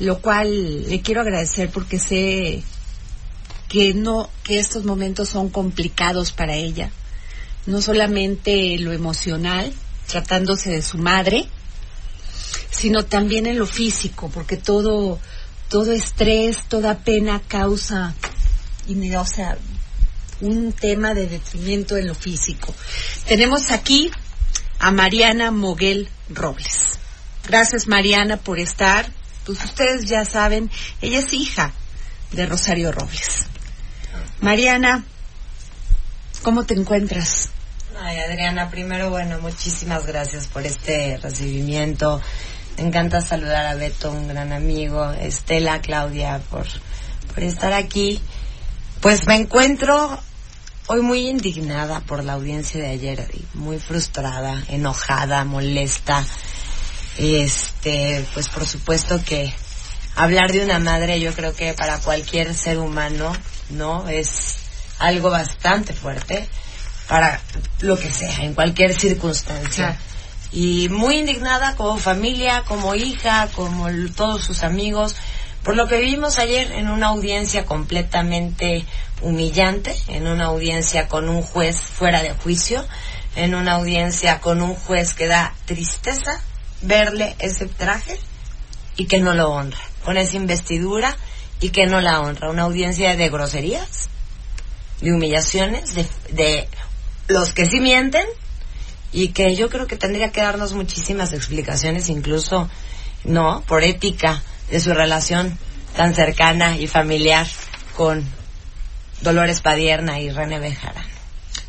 Lo 0.00 0.20
cual 0.20 0.88
le 0.88 1.00
quiero 1.00 1.20
agradecer 1.20 1.70
porque 1.70 1.98
sé 1.98 2.62
que 3.68 3.94
no, 3.94 4.30
que 4.42 4.58
estos 4.58 4.84
momentos 4.84 5.28
son 5.28 5.48
complicados 5.48 6.32
para 6.32 6.54
ella. 6.54 6.90
No 7.66 7.80
solamente 7.80 8.78
lo 8.78 8.92
emocional, 8.92 9.72
tratándose 10.06 10.70
de 10.70 10.82
su 10.82 10.98
madre, 10.98 11.48
sino 12.70 13.04
también 13.04 13.46
en 13.46 13.58
lo 13.58 13.66
físico, 13.66 14.30
porque 14.32 14.56
todo, 14.56 15.18
todo 15.68 15.92
estrés, 15.92 16.64
toda 16.68 16.98
pena 16.98 17.40
causa, 17.46 18.14
y, 18.86 19.14
o 19.14 19.24
sea, 19.24 19.56
un 20.40 20.72
tema 20.72 21.14
de 21.14 21.26
detrimento 21.26 21.96
en 21.96 22.08
lo 22.08 22.14
físico. 22.14 22.74
Tenemos 23.26 23.70
aquí 23.70 24.10
a 24.78 24.90
Mariana 24.90 25.50
Moguel 25.50 26.08
Robles. 26.28 26.98
Gracias 27.46 27.86
Mariana 27.86 28.36
por 28.36 28.58
estar. 28.58 29.06
Pues 29.44 29.62
ustedes 29.62 30.06
ya 30.06 30.24
saben, 30.24 30.70
ella 31.02 31.18
es 31.18 31.32
hija 31.34 31.72
de 32.32 32.46
Rosario 32.46 32.92
Robles. 32.92 33.44
Mariana, 34.40 35.04
¿cómo 36.42 36.64
te 36.64 36.74
encuentras? 36.74 37.50
Ay, 38.00 38.18
Adriana, 38.18 38.70
primero, 38.70 39.10
bueno, 39.10 39.38
muchísimas 39.40 40.06
gracias 40.06 40.48
por 40.48 40.66
este 40.66 41.18
recibimiento. 41.18 42.20
Me 42.76 42.88
encanta 42.88 43.20
saludar 43.20 43.66
a 43.66 43.74
Beto, 43.74 44.10
un 44.10 44.26
gran 44.28 44.52
amigo, 44.52 45.12
Estela, 45.12 45.80
Claudia, 45.80 46.40
por, 46.50 46.66
por 47.32 47.42
estar 47.42 47.72
aquí. 47.72 48.20
Pues 49.00 49.26
me 49.26 49.36
encuentro 49.36 50.18
hoy 50.86 51.00
muy 51.02 51.28
indignada 51.28 52.00
por 52.00 52.24
la 52.24 52.32
audiencia 52.32 52.80
de 52.80 52.88
ayer, 52.88 53.30
muy 53.54 53.78
frustrada, 53.78 54.64
enojada, 54.68 55.44
molesta. 55.44 56.24
Este, 57.16 58.26
pues 58.34 58.48
por 58.48 58.66
supuesto 58.66 59.22
que 59.24 59.52
hablar 60.16 60.52
de 60.52 60.64
una 60.64 60.78
madre 60.78 61.20
yo 61.20 61.32
creo 61.32 61.54
que 61.54 61.74
para 61.74 61.98
cualquier 61.98 62.54
ser 62.54 62.78
humano, 62.78 63.32
¿no? 63.70 64.08
Es 64.08 64.56
algo 64.98 65.30
bastante 65.30 65.92
fuerte 65.92 66.48
para 67.08 67.40
lo 67.80 67.98
que 67.98 68.10
sea, 68.10 68.36
en 68.38 68.54
cualquier 68.54 68.98
circunstancia. 68.98 69.96
Y 70.52 70.88
muy 70.88 71.18
indignada 71.18 71.74
como 71.76 71.98
familia, 71.98 72.62
como 72.66 72.94
hija, 72.94 73.48
como 73.54 73.88
todos 74.14 74.44
sus 74.44 74.62
amigos, 74.62 75.16
por 75.64 75.76
lo 75.76 75.88
que 75.88 75.98
vimos 75.98 76.38
ayer 76.38 76.70
en 76.72 76.88
una 76.88 77.08
audiencia 77.08 77.64
completamente 77.64 78.84
humillante, 79.20 79.96
en 80.08 80.26
una 80.26 80.46
audiencia 80.46 81.08
con 81.08 81.28
un 81.28 81.42
juez 81.42 81.80
fuera 81.80 82.22
de 82.22 82.32
juicio, 82.32 82.86
en 83.34 83.54
una 83.54 83.72
audiencia 83.72 84.40
con 84.40 84.62
un 84.62 84.74
juez 84.74 85.14
que 85.14 85.26
da 85.26 85.54
tristeza 85.64 86.40
verle 86.84 87.34
ese 87.38 87.66
traje 87.66 88.18
y 88.96 89.06
que 89.06 89.18
no 89.18 89.34
lo 89.34 89.50
honra, 89.50 89.80
con 90.04 90.16
esa 90.16 90.36
investidura 90.36 91.16
y 91.60 91.70
que 91.70 91.86
no 91.86 92.00
la 92.00 92.20
honra. 92.20 92.50
Una 92.50 92.62
audiencia 92.62 93.16
de 93.16 93.28
groserías, 93.28 94.08
de 95.00 95.12
humillaciones, 95.12 95.94
de, 95.94 96.06
de 96.30 96.68
los 97.28 97.52
que 97.52 97.66
sí 97.66 97.80
mienten 97.80 98.26
y 99.12 99.28
que 99.28 99.54
yo 99.54 99.68
creo 99.70 99.86
que 99.86 99.96
tendría 99.96 100.30
que 100.30 100.42
darnos 100.42 100.72
muchísimas 100.72 101.32
explicaciones, 101.32 102.08
incluso, 102.08 102.68
no, 103.24 103.62
por 103.66 103.84
ética 103.84 104.42
de 104.70 104.80
su 104.80 104.92
relación 104.92 105.58
tan 105.96 106.14
cercana 106.14 106.76
y 106.76 106.86
familiar 106.86 107.46
con 107.96 108.24
Dolores 109.20 109.60
Padierna 109.60 110.20
y 110.20 110.30
René 110.30 110.58
Bejarano. 110.58 111.13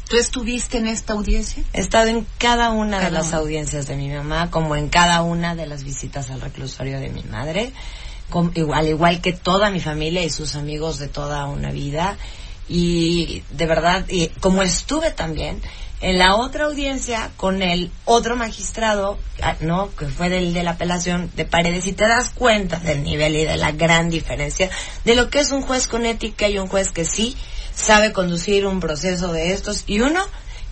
¿Tú 0.07 0.17
estuviste 0.17 0.77
en 0.77 0.87
esta 0.87 1.13
audiencia? 1.13 1.63
He 1.73 1.81
estado 1.81 2.07
en 2.09 2.27
cada 2.37 2.69
una 2.69 2.99
de 2.99 3.09
las 3.09 3.33
audiencias 3.33 3.87
de 3.87 3.95
mi 3.95 4.09
mamá, 4.09 4.51
como 4.51 4.75
en 4.75 4.87
cada 4.87 5.23
una 5.23 5.55
de 5.55 5.65
las 5.65 5.83
visitas 5.83 6.29
al 6.29 6.41
reclusorio 6.41 6.99
de 6.99 7.09
mi 7.09 7.23
madre, 7.23 7.73
igual, 8.53 8.87
igual 8.87 9.21
que 9.21 9.33
toda 9.33 9.71
mi 9.71 9.79
familia 9.79 10.23
y 10.23 10.29
sus 10.29 10.55
amigos 10.55 10.99
de 10.99 11.07
toda 11.07 11.45
una 11.47 11.71
vida 11.71 12.17
y 12.67 13.43
de 13.49 13.65
verdad, 13.65 14.05
y 14.07 14.27
como 14.27 14.61
estuve 14.61 15.11
también 15.11 15.61
en 16.01 16.19
la 16.19 16.35
otra 16.35 16.65
audiencia 16.65 17.31
con 17.37 17.61
el 17.61 17.91
otro 18.03 18.35
magistrado, 18.35 19.17
ah, 19.41 19.55
¿no? 19.61 19.93
Que 19.95 20.07
fue 20.07 20.29
del 20.29 20.53
de 20.53 20.63
la 20.63 20.71
apelación 20.71 21.31
de 21.35 21.45
Paredes, 21.45 21.87
y 21.87 21.93
te 21.93 22.07
das 22.07 22.29
cuenta 22.29 22.77
del 22.79 23.03
nivel 23.03 23.35
y 23.35 23.45
de 23.45 23.57
la 23.57 23.71
gran 23.71 24.09
diferencia 24.09 24.69
de 25.05 25.15
lo 25.15 25.29
que 25.29 25.39
es 25.39 25.51
un 25.51 25.61
juez 25.61 25.87
con 25.87 26.05
ética 26.05 26.49
y 26.49 26.57
un 26.57 26.67
juez 26.67 26.91
que 26.91 27.05
sí 27.05 27.35
sabe 27.73 28.11
conducir 28.11 28.65
un 28.65 28.79
proceso 28.79 29.31
de 29.31 29.53
estos, 29.53 29.83
y 29.87 30.01
uno 30.01 30.25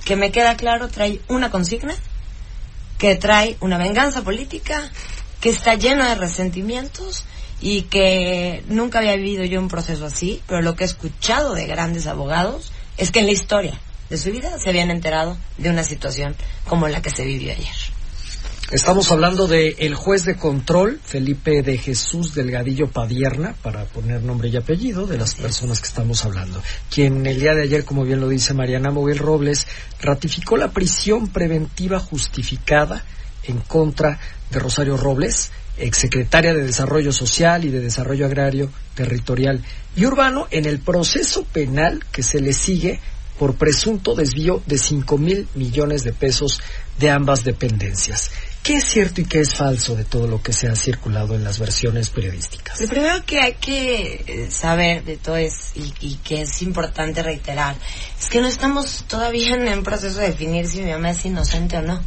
que 0.06 0.16
me 0.16 0.32
queda 0.32 0.58
claro 0.58 0.90
trae 0.90 1.22
una 1.30 1.50
consigna, 1.50 1.96
que 2.98 3.16
trae 3.16 3.58
una 3.62 3.78
venganza 3.78 4.22
política, 4.22 4.92
que 5.40 5.50
está 5.50 5.76
lleno 5.76 6.06
de 6.06 6.16
resentimientos 6.16 7.26
y 7.60 7.84
que 7.84 8.64
nunca 8.68 9.00
había 9.00 9.16
vivido 9.16 9.46
yo 9.46 9.60
un 9.60 9.70
proceso 9.70 10.06
así, 10.06 10.42
pero 10.48 10.62
lo 10.62 10.76
que 10.76 10.84
he 10.84 10.88
escuchado 10.88 11.54
de 11.54 11.66
grandes 11.66 12.08
abogados 12.08 12.72
es 12.98 13.12
que 13.12 13.20
en 13.20 13.26
la 13.26 13.32
historia 13.32 13.80
de 14.10 14.18
su 14.18 14.32
vida 14.32 14.58
se 14.60 14.70
habían 14.70 14.92
enterado 14.92 15.38
de 15.58 15.70
una 15.70 15.84
situación 15.84 16.36
como 16.68 16.88
la 16.88 17.02
que 17.02 17.10
se 17.10 17.26
vivió 17.26 17.52
ayer. 17.52 17.94
Estamos 18.72 19.12
hablando 19.12 19.46
de 19.46 19.76
el 19.80 19.94
juez 19.94 20.26
de 20.26 20.36
control, 20.36 21.00
Felipe 21.04 21.62
de 21.62 21.78
Jesús 21.78 22.34
Delgadillo 22.34 22.88
Padierna, 22.88 23.54
para 23.62 23.86
poner 23.86 24.24
nombre 24.24 24.50
y 24.50 24.58
apellido 24.58 25.06
de 25.06 25.18
las 25.18 25.36
personas 25.36 25.80
que 25.80 25.88
estamos 25.88 26.26
hablando, 26.26 26.60
quien 26.90 27.24
el 27.28 27.40
día 27.40 27.54
de 27.54 27.64
ayer, 27.64 27.86
como 27.86 28.04
bien 28.04 28.20
lo 28.20 28.30
dice 28.30 28.56
Mariana 28.56 28.90
Moguel 28.90 29.20
Robles, 29.20 29.68
ratificó 30.02 30.58
la 30.58 30.72
prisión 30.72 31.28
preventiva 31.28 32.00
justificada 32.00 33.04
en 33.44 33.60
contra 33.60 34.20
de 34.50 34.60
Rosario 34.60 34.98
Robles, 34.98 35.52
exsecretaria 35.78 36.54
de 36.54 36.64
Desarrollo 36.64 37.12
Social 37.12 37.66
y 37.66 37.70
de 37.70 37.80
Desarrollo 37.80 38.26
Agrario, 38.26 38.72
Territorial 38.96 39.64
y 39.96 40.06
Urbano, 40.06 40.48
en 40.50 40.66
el 40.66 40.80
proceso 40.80 41.44
penal 41.44 42.04
que 42.12 42.24
se 42.24 42.40
le 42.40 42.54
sigue 42.54 43.00
por 43.44 43.56
presunto 43.56 44.16
desvío 44.16 44.64
de 44.68 44.78
5 44.78 45.18
mil 45.18 45.50
millones 45.54 46.06
de 46.06 46.14
pesos 46.14 46.62
de 46.98 47.12
ambas 47.12 47.44
dependencias. 47.44 48.32
¿Qué 48.64 48.78
es 48.78 48.86
cierto 48.86 49.20
y 49.20 49.26
qué 49.26 49.42
es 49.42 49.56
falso 49.56 49.98
de 49.98 50.06
todo 50.06 50.28
lo 50.28 50.42
que 50.42 50.54
se 50.54 50.70
ha 50.70 50.76
circulado 50.78 51.36
en 51.36 51.44
las 51.44 51.60
versiones 51.60 52.10
periodísticas? 52.10 52.80
Lo 52.80 52.88
primero 52.88 53.26
que 53.26 53.42
hay 53.42 53.56
que 53.56 54.24
eh, 54.26 54.48
saber 54.50 55.04
de 55.04 55.18
todo 55.18 55.36
es, 55.36 55.74
y, 55.76 55.94
y 56.00 56.16
que 56.24 56.44
es 56.44 56.62
importante 56.62 57.22
reiterar, 57.22 57.76
es 58.18 58.30
que 58.30 58.40
no 58.40 58.48
estamos 58.48 59.04
todavía 59.10 59.56
en 59.56 59.68
un 59.78 59.84
proceso 59.84 60.20
de 60.20 60.28
definir 60.28 60.66
si 60.66 60.80
mi 60.80 60.92
mamá 60.92 61.10
es 61.10 61.26
inocente 61.26 61.76
o 61.76 61.82
no. 61.82 62.02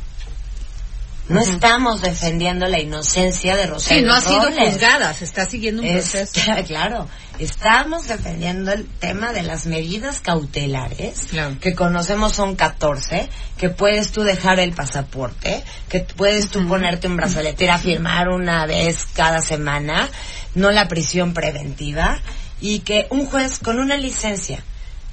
No 1.29 1.41
estamos 1.41 2.03
defendiendo 2.03 2.67
la 2.69 2.79
inocencia 2.81 3.57
de 3.57 3.67
Rosario. 3.67 3.99
Sí, 4.03 4.07
no 4.07 4.15
ha 4.15 4.21
sido 4.21 4.43
juzgada, 4.53 5.13
se 5.13 5.25
está 5.25 5.45
siguiendo 5.47 5.83
un 5.83 5.89
Es- 5.89 6.11
proceso. 6.11 6.41
claro, 6.67 7.09
estamos 7.41 8.07
defendiendo 8.07 8.73
el 8.73 8.87
tema 8.87 9.33
de 9.33 9.43
las 9.43 9.67
medidas 9.67 10.21
cautelares, 10.21 11.25
Claro. 11.31 11.57
que 11.61 11.75
conocemos 11.75 12.33
son 12.33 12.55
14, 12.55 13.29
que 13.59 13.71
puedes 13.71 14.13
tú 14.13 14.23
dejar 14.23 14.61
el 14.61 14.73
pasaporte, 14.73 15.65
que 15.89 16.01
puedes 16.01 16.49
tú 16.49 16.67
ponerte 16.69 17.09
un 17.09 17.17
brazalete, 17.17 17.65
ir 17.65 17.71
a 17.71 17.79
firmar 17.79 18.29
una 18.29 18.65
vez 18.67 19.05
cada 19.15 19.41
semana, 19.43 20.09
no 20.55 20.71
la 20.71 20.87
prisión 20.87 21.35
preventiva, 21.35 22.21
y 22.61 22.81
que 22.81 23.07
un 23.11 23.27
juez 23.27 23.59
con 23.59 23.81
una 23.81 23.97
licencia 23.97 24.63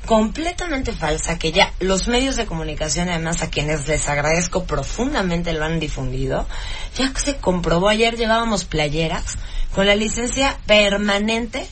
completamente 0.05 0.91
falsa 0.91 1.39
que 1.39 1.51
ya 1.51 1.73
los 1.79 2.07
medios 2.07 2.35
de 2.35 2.45
comunicación 2.45 3.09
además 3.09 3.41
a 3.41 3.49
quienes 3.49 3.87
les 3.87 4.07
agradezco 4.09 4.65
profundamente 4.65 5.53
lo 5.53 5.63
han 5.63 5.79
difundido 5.79 6.45
ya 6.97 7.11
se 7.15 7.37
comprobó 7.37 7.87
ayer 7.87 8.17
llevábamos 8.17 8.65
playeras 8.65 9.37
con 9.73 9.87
la 9.87 9.95
licencia 9.95 10.57
permanente 10.65 11.67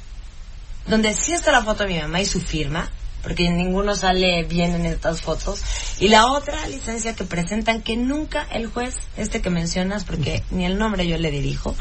donde 0.87 1.13
sí 1.13 1.33
está 1.33 1.51
la 1.51 1.63
foto 1.63 1.83
de 1.83 1.93
mi 1.93 1.99
mamá 1.99 2.21
y 2.21 2.25
su 2.25 2.39
firma 2.39 2.89
porque 3.21 3.49
ninguno 3.49 3.95
sale 3.95 4.43
bien 4.43 4.73
en 4.75 4.85
estas 4.85 5.21
fotos 5.21 5.61
y 5.99 6.07
la 6.07 6.31
otra 6.31 6.65
licencia 6.67 7.15
que 7.15 7.25
presentan 7.25 7.81
que 7.81 7.97
nunca 7.97 8.47
el 8.51 8.67
juez 8.67 8.95
este 9.17 9.41
que 9.41 9.49
mencionas 9.49 10.05
porque 10.05 10.41
ni 10.51 10.65
el 10.65 10.77
nombre 10.77 11.05
yo 11.05 11.17
le 11.17 11.31
dirijo 11.31 11.75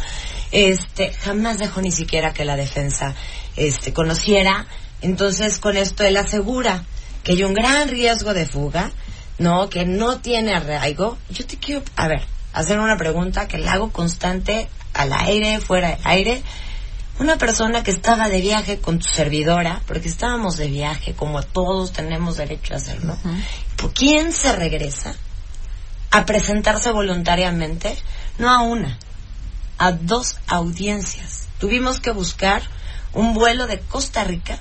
este 0.50 1.12
jamás 1.12 1.58
dejó 1.58 1.80
ni 1.80 1.92
siquiera 1.92 2.34
que 2.34 2.44
la 2.44 2.56
defensa 2.56 3.14
este 3.56 3.92
conociera 3.92 4.66
entonces 5.02 5.58
con 5.58 5.76
esto 5.76 6.04
él 6.04 6.16
asegura 6.16 6.84
que 7.22 7.32
hay 7.32 7.44
un 7.44 7.54
gran 7.54 7.88
riesgo 7.88 8.34
de 8.34 8.46
fuga 8.46 8.90
no 9.38 9.68
que 9.68 9.84
no 9.84 10.18
tiene 10.18 10.54
arraigo 10.54 11.18
yo 11.30 11.46
te 11.46 11.56
quiero 11.56 11.82
a 11.96 12.08
ver 12.08 12.22
hacer 12.52 12.78
una 12.78 12.96
pregunta 12.96 13.48
que 13.48 13.58
la 13.58 13.74
hago 13.74 13.90
constante 13.90 14.68
al 14.94 15.12
aire, 15.12 15.60
fuera 15.60 15.88
de 15.88 15.98
aire. 16.04 16.42
Una 17.18 17.36
persona 17.36 17.82
que 17.82 17.90
estaba 17.90 18.28
de 18.28 18.40
viaje 18.40 18.78
con 18.78 18.98
tu 18.98 19.08
servidora, 19.08 19.82
porque 19.86 20.08
estábamos 20.08 20.56
de 20.56 20.68
viaje, 20.68 21.14
como 21.14 21.42
todos 21.42 21.92
tenemos 21.92 22.38
derecho 22.38 22.74
a 22.74 22.78
hacerlo, 22.78 23.16
¿por 23.76 23.92
quién 23.92 24.32
se 24.32 24.52
regresa 24.52 25.14
a 26.10 26.24
presentarse 26.24 26.90
voluntariamente? 26.92 27.94
No 28.38 28.48
a 28.48 28.62
una, 28.62 28.98
a 29.76 29.92
dos 29.92 30.38
audiencias. 30.46 31.46
Tuvimos 31.58 32.00
que 32.00 32.10
buscar 32.10 32.62
un 33.12 33.34
vuelo 33.34 33.66
de 33.66 33.80
Costa 33.80 34.24
Rica 34.24 34.58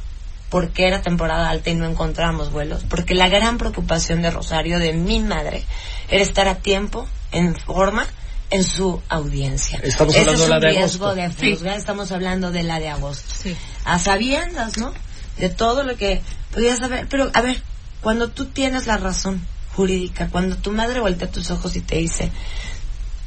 porque 0.49 0.87
era 0.87 1.01
temporada 1.01 1.49
alta 1.49 1.69
y 1.69 1.75
no 1.75 1.85
encontrábamos 1.85 2.51
vuelos, 2.51 2.83
porque 2.89 3.15
la 3.15 3.29
gran 3.29 3.57
preocupación 3.57 4.21
de 4.21 4.31
Rosario, 4.31 4.79
de 4.79 4.93
mi 4.93 5.19
madre, 5.19 5.63
era 6.09 6.23
estar 6.23 6.47
a 6.47 6.55
tiempo, 6.55 7.07
en 7.31 7.55
forma, 7.55 8.07
en 8.49 8.63
su 8.63 9.01
audiencia. 9.09 9.79
Estamos 9.83 10.15
Ese 10.15 10.21
hablando 10.21 10.43
es 10.43 10.49
de 10.49 10.53
la 10.55 10.59
de 10.59 10.77
agosto. 10.79 11.15
de 11.15 11.75
estamos 11.75 12.11
hablando 12.11 12.51
de 12.51 12.63
la 12.63 12.79
de 12.79 12.89
agosto. 12.89 13.33
Sí. 13.43 13.55
A 13.85 13.99
sabiendas, 13.99 14.77
¿no? 14.77 14.91
De 15.37 15.49
todo 15.49 15.83
lo 15.83 15.95
que 15.95 16.21
podías 16.51 16.79
saber. 16.79 17.07
Pero, 17.09 17.29
a 17.33 17.41
ver, 17.41 17.61
cuando 18.01 18.29
tú 18.29 18.45
tienes 18.45 18.87
la 18.87 18.97
razón 18.97 19.45
jurídica, 19.75 20.29
cuando 20.31 20.57
tu 20.57 20.71
madre 20.71 20.99
voltea 20.99 21.29
tus 21.29 21.51
ojos 21.51 21.75
y 21.75 21.81
te 21.81 21.97
dice, 21.97 22.31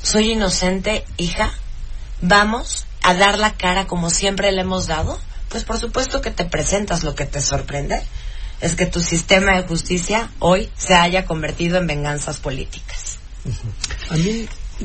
soy 0.02 0.32
inocente, 0.32 1.04
hija, 1.16 1.52
vamos 2.20 2.86
a 3.02 3.14
dar 3.14 3.38
la 3.38 3.54
cara 3.54 3.86
como 3.86 4.10
siempre 4.10 4.50
le 4.52 4.62
hemos 4.62 4.86
dado, 4.86 5.19
pues 5.52 5.64
por 5.64 5.78
supuesto 5.78 6.20
que 6.20 6.31
te 6.31 6.44
presentas. 6.44 7.04
Lo 7.04 7.14
que 7.14 7.26
te 7.26 7.40
sorprende 7.40 8.02
es 8.60 8.75
que 8.75 8.87
tu 8.87 9.00
sistema 9.00 9.56
de 9.56 9.69
justicia 9.69 10.31
hoy 10.38 10.70
se 10.76 10.94
haya 10.94 11.26
convertido 11.26 11.78
en 11.78 11.87
venganzas 11.87 12.38
políticas. 12.38 13.19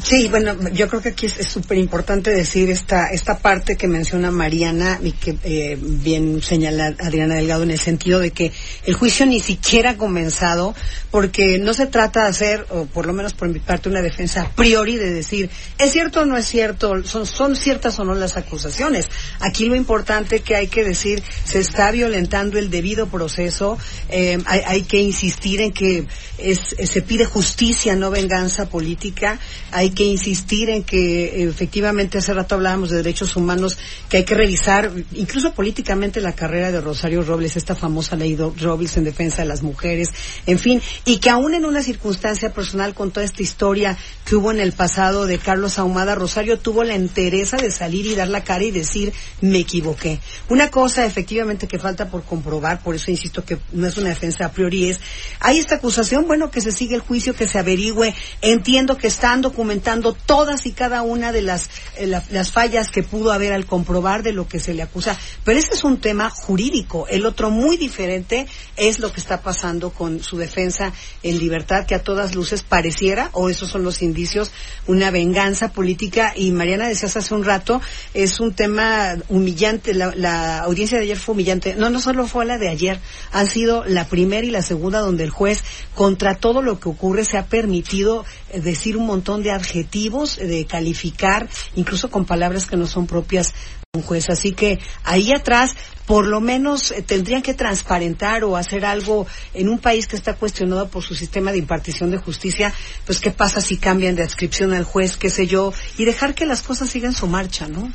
Sí, 0.03 0.27
bueno, 0.27 0.55
yo 0.69 0.87
creo 0.87 1.01
que 1.01 1.09
aquí 1.09 1.25
es 1.25 1.47
súper 1.47 1.77
importante 1.77 2.31
decir 2.31 2.69
esta 2.69 3.07
esta 3.09 3.37
parte 3.39 3.75
que 3.75 3.87
menciona 3.87 4.31
Mariana 4.31 4.99
y 5.01 5.11
que 5.11 5.37
eh, 5.43 5.77
bien 5.79 6.41
señala 6.41 6.95
Adriana 6.99 7.35
Delgado 7.35 7.63
en 7.63 7.71
el 7.71 7.79
sentido 7.79 8.19
de 8.19 8.31
que 8.31 8.51
el 8.85 8.93
juicio 8.93 9.25
ni 9.25 9.39
siquiera 9.39 9.91
ha 9.91 9.97
comenzado 9.97 10.75
porque 11.11 11.57
no 11.57 11.73
se 11.73 11.87
trata 11.87 12.23
de 12.23 12.29
hacer, 12.29 12.65
o 12.69 12.85
por 12.85 13.05
lo 13.05 13.13
menos 13.13 13.33
por 13.33 13.47
mi 13.47 13.59
parte, 13.59 13.89
una 13.89 14.01
defensa 14.01 14.43
a 14.43 14.49
priori 14.49 14.97
de 14.97 15.11
decir, 15.11 15.49
es 15.77 15.91
cierto 15.91 16.21
o 16.21 16.25
no 16.25 16.37
es 16.37 16.45
cierto, 16.45 17.03
son, 17.03 17.25
son 17.25 17.55
ciertas 17.55 17.97
o 17.99 18.03
no 18.03 18.13
las 18.13 18.37
acusaciones. 18.37 19.09
Aquí 19.39 19.65
lo 19.65 19.75
importante 19.75 20.41
que 20.41 20.55
hay 20.55 20.67
que 20.67 20.83
decir, 20.83 21.23
se 21.45 21.59
está 21.59 21.91
violentando 21.91 22.59
el 22.59 22.69
debido 22.69 23.07
proceso, 23.07 23.77
eh, 24.09 24.37
hay, 24.45 24.61
hay 24.65 24.81
que 24.83 24.99
insistir 24.99 25.61
en 25.61 25.71
que 25.71 26.05
es, 26.37 26.75
se 26.83 27.01
pide 27.01 27.25
justicia, 27.25 27.95
no 27.95 28.11
venganza 28.11 28.69
política, 28.69 29.39
hay 29.71 29.86
que 29.91 30.03
insistir 30.03 30.69
en 30.69 30.83
que 30.83 31.43
efectivamente 31.43 32.17
hace 32.17 32.33
rato 32.33 32.55
hablábamos 32.55 32.89
de 32.89 32.97
derechos 32.97 33.35
humanos, 33.35 33.77
que 34.09 34.17
hay 34.17 34.23
que 34.25 34.35
revisar 34.35 34.91
incluso 35.13 35.53
políticamente 35.53 36.21
la 36.21 36.33
carrera 36.33 36.71
de 36.71 36.81
Rosario 36.81 37.21
Robles, 37.23 37.55
esta 37.57 37.75
famosa 37.75 38.15
ley 38.15 38.35
do- 38.35 38.53
Robles 38.59 38.97
en 38.97 39.03
defensa 39.03 39.41
de 39.41 39.47
las 39.47 39.63
mujeres, 39.63 40.09
en 40.45 40.59
fin, 40.59 40.81
y 41.05 41.17
que 41.17 41.29
aún 41.29 41.53
en 41.53 41.65
una 41.65 41.81
circunstancia 41.81 42.53
personal 42.53 42.93
con 42.93 43.11
toda 43.11 43.25
esta 43.25 43.43
historia 43.43 43.97
que 44.25 44.35
hubo 44.35 44.51
en 44.51 44.59
el 44.59 44.71
pasado 44.73 45.25
de 45.25 45.37
Carlos 45.37 45.79
Ahumada, 45.79 46.15
Rosario 46.15 46.59
tuvo 46.59 46.83
la 46.83 46.95
entereza 46.95 47.57
de 47.57 47.71
salir 47.71 48.05
y 48.05 48.15
dar 48.15 48.27
la 48.29 48.43
cara 48.43 48.63
y 48.63 48.71
decir 48.71 49.13
me 49.41 49.59
equivoqué. 49.59 50.19
Una 50.49 50.69
cosa 50.71 51.05
efectivamente 51.05 51.67
que 51.67 51.79
falta 51.79 52.09
por 52.09 52.23
comprobar, 52.23 52.81
por 52.81 52.95
eso 52.95 53.11
insisto 53.11 53.43
que 53.45 53.57
no 53.73 53.87
es 53.87 53.97
una 53.97 54.09
defensa 54.09 54.45
a 54.45 54.51
priori, 54.51 54.89
es 54.89 54.99
hay 55.39 55.57
esta 55.59 55.75
acusación, 55.75 56.27
bueno, 56.27 56.51
que 56.51 56.61
se 56.61 56.71
sigue 56.71 56.95
el 56.95 57.01
juicio, 57.01 57.33
que 57.35 57.47
se 57.47 57.59
averigüe, 57.59 58.13
entiendo 58.41 58.97
que 58.97 59.07
están 59.07 59.41
documentando 59.67 60.13
todas 60.13 60.65
y 60.65 60.71
cada 60.71 61.01
una 61.01 61.33
de 61.33 61.41
las, 61.41 61.69
eh, 61.97 62.07
la- 62.07 62.23
las 62.29 62.53
fallas 62.53 62.89
que 62.89 63.03
pudo 63.03 63.33
haber 63.33 63.51
al 63.51 63.65
comprobar 63.65 64.23
de 64.23 64.31
lo 64.31 64.47
que 64.47 64.61
se 64.61 64.73
le 64.73 64.81
acusa, 64.81 65.17
pero 65.43 65.59
ese 65.59 65.73
es 65.73 65.83
un 65.83 65.99
tema 65.99 66.29
jurídico. 66.29 67.05
El 67.09 67.25
otro 67.25 67.49
muy 67.49 67.75
diferente 67.75 68.47
es 68.77 68.99
lo 68.99 69.11
que 69.11 69.19
está 69.19 69.41
pasando 69.41 69.89
con 69.89 70.23
su 70.23 70.37
defensa 70.37 70.93
en 71.21 71.37
libertad, 71.37 71.85
que 71.85 71.95
a 71.95 72.01
todas 72.01 72.33
luces 72.33 72.63
pareciera, 72.63 73.29
o 73.33 73.49
esos 73.49 73.69
son 73.69 73.83
los 73.83 74.01
indicios, 74.01 74.51
una 74.85 75.11
venganza 75.11 75.73
política. 75.73 76.31
Y 76.33 76.51
Mariana 76.51 76.87
decías 76.87 77.17
hace 77.17 77.33
un 77.33 77.43
rato, 77.43 77.81
es 78.13 78.39
un 78.39 78.53
tema 78.53 79.17
humillante. 79.27 79.93
La, 79.93 80.59
audiencia 80.59 80.97
de 80.97 81.03
ayer 81.03 81.17
fue 81.17 81.33
humillante. 81.33 81.75
No, 81.75 81.89
no 81.89 81.99
solo 81.99 82.25
fue 82.25 82.45
la 82.45 82.57
de 82.57 82.69
ayer, 82.69 83.01
han 83.33 83.47
sido 83.47 83.83
la 83.83 84.05
primera 84.05 84.47
y 84.47 84.51
la 84.51 84.61
segunda 84.61 84.99
donde 84.99 85.25
el 85.25 85.29
juez, 85.29 85.61
contra 85.93 86.35
todo 86.35 86.61
lo 86.61 86.79
que 86.79 86.87
ocurre, 86.87 87.25
se 87.25 87.37
ha 87.37 87.47
permitido 87.47 88.23
eh, 88.51 88.61
decir 88.61 88.95
un 88.95 89.05
montón 89.05 89.43
de 89.43 89.56
adjetivos, 89.57 90.37
eh, 90.37 90.45
de 90.45 90.65
calificar, 90.65 91.49
incluso 91.75 92.09
con 92.09 92.25
palabras 92.25 92.65
que 92.65 92.77
no 92.77 92.87
son 92.87 93.07
propias 93.07 93.53
un 93.93 94.01
juez. 94.03 94.29
Así 94.29 94.53
que 94.53 94.79
ahí 95.03 95.31
atrás, 95.33 95.75
por 96.05 96.25
lo 96.25 96.39
menos 96.39 96.91
eh, 96.91 97.01
tendrían 97.01 97.41
que 97.41 97.53
transparentar 97.53 98.43
o 98.43 98.55
hacer 98.55 98.85
algo 98.85 99.27
en 99.53 99.69
un 99.69 99.79
país 99.79 100.07
que 100.07 100.15
está 100.15 100.35
cuestionado 100.35 100.87
por 100.89 101.03
su 101.03 101.15
sistema 101.15 101.51
de 101.51 101.57
impartición 101.57 102.11
de 102.11 102.17
justicia, 102.17 102.73
pues 103.05 103.19
qué 103.19 103.31
pasa 103.31 103.59
si 103.59 103.77
cambian 103.77 104.15
de 104.15 104.23
adscripción 104.23 104.73
al 104.73 104.83
juez, 104.83 105.17
qué 105.17 105.29
sé 105.29 105.47
yo, 105.47 105.73
y 105.97 106.05
dejar 106.05 106.35
que 106.35 106.45
las 106.45 106.63
cosas 106.63 106.89
sigan 106.89 107.13
su 107.13 107.27
marcha, 107.27 107.67
¿no? 107.67 107.91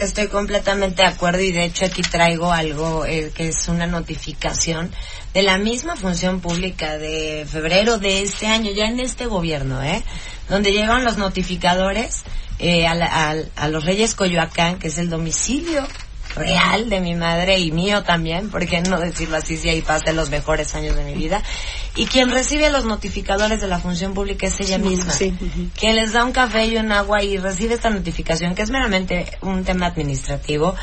Estoy 0.00 0.28
completamente 0.28 1.02
de 1.02 1.08
acuerdo 1.08 1.40
y 1.40 1.50
de 1.50 1.64
hecho 1.64 1.84
aquí 1.84 2.02
traigo 2.02 2.52
algo 2.52 3.04
eh, 3.04 3.32
que 3.34 3.48
es 3.48 3.66
una 3.68 3.86
notificación 3.86 4.92
de 5.34 5.42
la 5.42 5.58
misma 5.58 5.96
función 5.96 6.40
pública 6.40 6.98
de 6.98 7.44
febrero 7.50 7.98
de 7.98 8.22
este 8.22 8.46
año, 8.46 8.70
ya 8.70 8.86
en 8.86 9.00
este 9.00 9.26
gobierno, 9.26 9.82
¿eh? 9.82 10.02
Donde 10.48 10.72
llegan 10.72 11.04
los 11.04 11.18
notificadores 11.18 12.22
eh, 12.60 12.86
a, 12.86 12.94
la- 12.94 13.28
al- 13.30 13.50
a 13.56 13.68
los 13.68 13.84
Reyes 13.84 14.14
Coyoacán, 14.14 14.78
que 14.78 14.86
es 14.88 14.98
el 14.98 15.10
domicilio 15.10 15.86
real 16.34 16.88
de 16.88 17.00
mi 17.00 17.14
madre 17.14 17.58
y 17.58 17.72
mío 17.72 18.02
también, 18.02 18.50
¿por 18.50 18.66
qué 18.66 18.80
no 18.82 18.98
decirlo 18.98 19.36
así 19.36 19.56
si 19.56 19.68
ahí 19.68 19.82
pasé 19.82 20.12
los 20.12 20.30
mejores 20.30 20.74
años 20.74 20.96
de 20.96 21.04
mi 21.04 21.14
vida? 21.14 21.42
Y 21.96 22.06
quien 22.06 22.30
recibe 22.30 22.70
los 22.70 22.84
notificadores 22.84 23.60
de 23.60 23.68
la 23.68 23.78
función 23.78 24.14
pública 24.14 24.46
es 24.46 24.60
ella 24.60 24.78
misma 24.78 25.12
Sí, 25.12 25.34
quien 25.76 25.96
les 25.96 26.12
da 26.12 26.24
un 26.24 26.32
café 26.32 26.66
y 26.66 26.76
un 26.76 26.92
agua 26.92 27.22
y 27.22 27.38
recibe 27.38 27.74
esta 27.74 27.90
notificación, 27.90 28.54
que 28.54 28.62
es 28.62 28.70
meramente 28.70 29.38
un 29.42 29.64
tema 29.64 29.86
administrativo, 29.86 30.74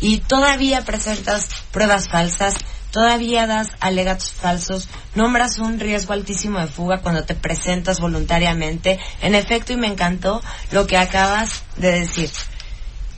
y 0.00 0.18
todavía 0.18 0.84
presentas 0.84 1.48
pruebas 1.72 2.08
falsas, 2.08 2.54
todavía 2.90 3.46
das 3.46 3.68
alegatos 3.80 4.32
falsos, 4.32 4.88
nombras 5.14 5.58
un 5.58 5.78
riesgo 5.78 6.12
altísimo 6.12 6.58
de 6.60 6.66
fuga 6.66 6.98
cuando 6.98 7.24
te 7.24 7.34
presentas 7.34 8.00
voluntariamente. 8.00 8.98
En 9.20 9.34
efecto, 9.34 9.72
y 9.72 9.76
me 9.76 9.88
encantó 9.88 10.40
lo 10.70 10.86
que 10.86 10.96
acabas 10.96 11.62
de 11.76 12.00
decir. 12.00 12.30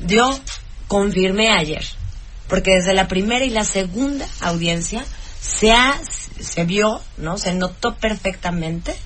Yo 0.01 0.39
confirmé 0.91 1.53
ayer, 1.53 1.87
porque 2.49 2.73
desde 2.73 2.95
la 2.95 3.07
primera 3.07 3.45
y 3.45 3.51
la 3.51 3.63
segunda 3.63 4.27
audiencia 4.41 5.05
se 5.41 5.71
ha, 5.71 6.01
se 6.03 6.65
vio, 6.65 7.01
¿no? 7.17 7.39
Se 7.39 7.55
notó 7.55 7.95
perfectamente 7.95 8.97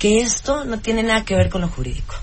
que 0.00 0.22
esto 0.22 0.64
no 0.64 0.80
tiene 0.80 1.04
nada 1.04 1.24
que 1.24 1.36
ver 1.36 1.50
con 1.50 1.60
lo 1.60 1.68
jurídico. 1.68 2.16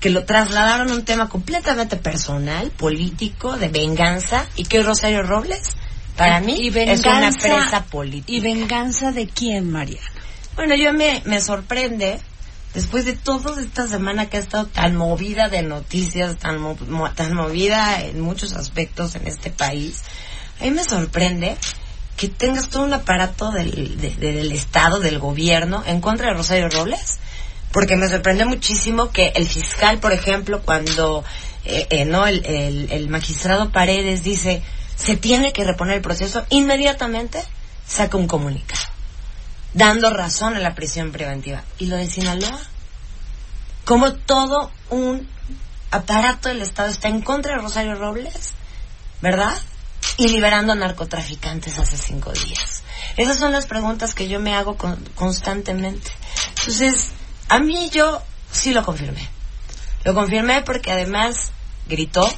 Que 0.00 0.10
lo 0.10 0.26
trasladaron 0.26 0.90
a 0.90 0.94
un 0.96 1.06
tema 1.06 1.30
completamente 1.30 1.96
personal, 1.96 2.70
político, 2.72 3.56
de 3.56 3.68
venganza, 3.68 4.44
y 4.56 4.64
que 4.64 4.82
Rosario 4.82 5.22
Robles, 5.22 5.72
para 6.14 6.40
mí, 6.40 6.56
Y 6.58 6.68
es 6.78 7.06
una 7.06 7.30
presa 7.30 7.84
política. 7.84 8.30
¿Y 8.30 8.40
venganza 8.40 9.12
de 9.12 9.28
quién, 9.28 9.70
Mariana? 9.70 10.12
Bueno, 10.56 10.74
yo 10.74 10.92
me, 10.92 11.22
me 11.24 11.40
sorprende, 11.40 12.20
después 12.78 13.04
de 13.04 13.14
toda 13.14 13.60
esta 13.60 13.88
semana 13.88 14.26
que 14.30 14.36
ha 14.36 14.40
estado 14.40 14.66
tan 14.66 14.94
movida 14.96 15.48
de 15.48 15.62
noticias, 15.62 16.36
tan, 16.38 16.58
mo- 16.58 16.76
mo- 16.88 17.10
tan 17.12 17.34
movida 17.34 18.00
en 18.04 18.20
muchos 18.20 18.52
aspectos 18.52 19.16
en 19.16 19.26
este 19.26 19.50
país, 19.50 20.02
a 20.60 20.64
mí 20.64 20.70
me 20.70 20.84
sorprende 20.84 21.56
que 22.16 22.28
tengas 22.28 22.68
todo 22.68 22.84
un 22.84 22.92
aparato 22.94 23.50
del, 23.50 24.00
de- 24.00 24.14
del 24.16 24.52
Estado, 24.52 25.00
del 25.00 25.18
gobierno, 25.18 25.82
en 25.86 26.00
contra 26.00 26.28
de 26.28 26.34
Rosario 26.34 26.68
Robles. 26.68 27.18
Porque 27.72 27.96
me 27.96 28.08
sorprende 28.08 28.44
muchísimo 28.44 29.10
que 29.10 29.28
el 29.34 29.46
fiscal, 29.46 29.98
por 29.98 30.12
ejemplo, 30.12 30.62
cuando 30.64 31.22
eh, 31.64 31.86
eh, 31.90 32.04
no 32.04 32.26
el, 32.26 32.44
el- 32.46 32.90
el 32.92 33.08
magistrado 33.08 33.70
Paredes 33.72 34.22
dice 34.22 34.62
se 34.96 35.16
tiene 35.16 35.52
que 35.52 35.64
reponer 35.64 35.96
el 35.96 36.02
proceso, 36.02 36.44
inmediatamente 36.50 37.40
saca 37.86 38.16
un 38.16 38.26
comunicado 38.26 38.80
dando 39.74 40.10
razón 40.10 40.56
a 40.56 40.60
la 40.60 40.74
prisión 40.74 41.12
preventiva. 41.12 41.62
¿Y 41.78 41.86
lo 41.86 41.96
de 41.96 42.08
Sinaloa? 42.08 42.58
Como 43.84 44.12
todo 44.14 44.70
un 44.90 45.28
aparato 45.90 46.48
del 46.48 46.62
Estado 46.62 46.90
está 46.90 47.08
en 47.08 47.22
contra 47.22 47.54
de 47.54 47.62
Rosario 47.62 47.94
Robles, 47.94 48.52
¿verdad? 49.22 49.56
Y 50.16 50.28
liberando 50.28 50.72
a 50.72 50.76
narcotraficantes 50.76 51.78
hace 51.78 51.96
cinco 51.96 52.32
días. 52.32 52.82
Esas 53.16 53.38
son 53.38 53.52
las 53.52 53.66
preguntas 53.66 54.14
que 54.14 54.28
yo 54.28 54.40
me 54.40 54.54
hago 54.54 54.76
con- 54.76 55.02
constantemente. 55.14 56.10
Entonces, 56.58 57.10
a 57.48 57.58
mí 57.58 57.88
yo 57.90 58.22
sí 58.50 58.72
lo 58.72 58.84
confirmé. 58.84 59.28
Lo 60.04 60.14
confirmé 60.14 60.62
porque 60.62 60.92
además 60.92 61.52
gritó 61.88 62.28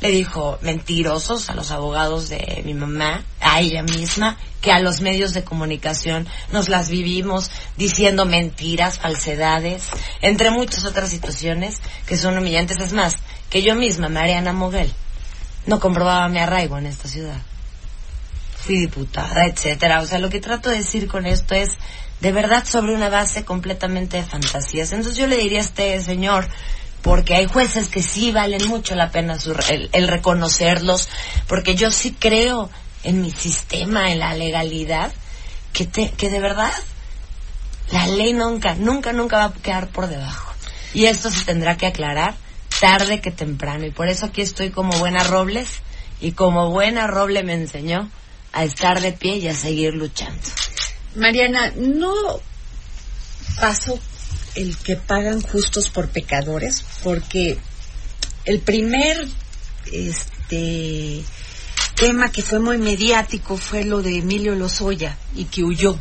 le 0.00 0.10
dijo 0.10 0.58
mentirosos 0.62 1.50
a 1.50 1.54
los 1.54 1.70
abogados 1.70 2.28
de 2.28 2.62
mi 2.64 2.74
mamá, 2.74 3.24
a 3.40 3.60
ella 3.60 3.82
misma, 3.82 4.36
que 4.60 4.72
a 4.72 4.80
los 4.80 5.00
medios 5.00 5.34
de 5.34 5.44
comunicación 5.44 6.28
nos 6.52 6.68
las 6.68 6.88
vivimos 6.88 7.50
diciendo 7.76 8.24
mentiras, 8.24 8.98
falsedades, 8.98 9.84
entre 10.20 10.50
muchas 10.50 10.84
otras 10.84 11.10
situaciones 11.10 11.80
que 12.06 12.16
son 12.16 12.38
humillantes. 12.38 12.78
Es 12.80 12.92
más, 12.92 13.16
que 13.50 13.62
yo 13.62 13.74
misma, 13.74 14.08
Mariana 14.08 14.52
Moguel, 14.52 14.92
no 15.66 15.80
comprobaba 15.80 16.28
mi 16.28 16.38
arraigo 16.38 16.78
en 16.78 16.86
esta 16.86 17.08
ciudad. 17.08 17.40
Fui 18.56 18.78
diputada, 18.78 19.46
etcétera. 19.46 20.00
O 20.00 20.06
sea, 20.06 20.18
lo 20.18 20.30
que 20.30 20.40
trato 20.40 20.70
de 20.70 20.78
decir 20.78 21.08
con 21.08 21.26
esto 21.26 21.54
es, 21.54 21.70
de 22.20 22.32
verdad, 22.32 22.64
sobre 22.64 22.94
una 22.94 23.08
base 23.08 23.44
completamente 23.44 24.16
de 24.16 24.24
fantasías. 24.24 24.92
Entonces 24.92 25.16
yo 25.16 25.26
le 25.26 25.36
diría 25.36 25.58
a 25.58 25.62
este 25.62 26.00
señor, 26.00 26.48
porque 27.02 27.34
hay 27.34 27.46
jueces 27.46 27.88
que 27.88 28.02
sí 28.02 28.32
valen 28.32 28.66
mucho 28.68 28.94
la 28.94 29.10
pena 29.10 29.36
el, 29.92 30.08
reconocerlos, 30.08 31.08
porque 31.46 31.74
yo 31.74 31.90
sí 31.90 32.16
creo 32.18 32.70
en 33.04 33.22
mi 33.22 33.30
sistema, 33.30 34.10
en 34.10 34.18
la 34.18 34.34
legalidad, 34.34 35.12
que, 35.72 35.86
te, 35.86 36.10
que 36.10 36.30
de 36.30 36.40
verdad 36.40 36.72
la 37.92 38.06
ley 38.06 38.32
nunca, 38.32 38.74
nunca, 38.74 39.12
nunca 39.12 39.38
va 39.38 39.44
a 39.44 39.52
quedar 39.52 39.88
por 39.88 40.08
debajo. 40.08 40.52
Y 40.94 41.06
esto 41.06 41.30
se 41.30 41.44
tendrá 41.44 41.76
que 41.76 41.86
aclarar 41.86 42.34
tarde 42.80 43.20
que 43.20 43.30
temprano. 43.30 43.86
Y 43.86 43.90
por 43.90 44.08
eso 44.08 44.26
aquí 44.26 44.42
estoy 44.42 44.70
como 44.70 44.98
buena 44.98 45.24
Robles 45.24 45.80
y 46.20 46.32
como 46.32 46.70
buena 46.70 47.06
Roble 47.06 47.42
me 47.42 47.54
enseñó 47.54 48.10
a 48.52 48.64
estar 48.64 49.00
de 49.00 49.12
pie 49.12 49.36
y 49.36 49.48
a 49.48 49.54
seguir 49.54 49.94
luchando. 49.94 50.40
Mariana, 51.14 51.72
no 51.76 52.12
paso 53.60 53.98
el 54.58 54.76
que 54.76 54.96
pagan 54.96 55.40
justos 55.40 55.88
por 55.88 56.08
pecadores, 56.08 56.84
porque 57.04 57.58
el 58.44 58.58
primer 58.60 59.28
este 59.92 61.22
tema 61.94 62.30
que 62.30 62.42
fue 62.42 62.58
muy 62.58 62.78
mediático 62.78 63.56
fue 63.56 63.84
lo 63.84 64.02
de 64.02 64.18
Emilio 64.18 64.54
Lozoya 64.54 65.16
y 65.34 65.44
que 65.44 65.62
huyó 65.62 65.98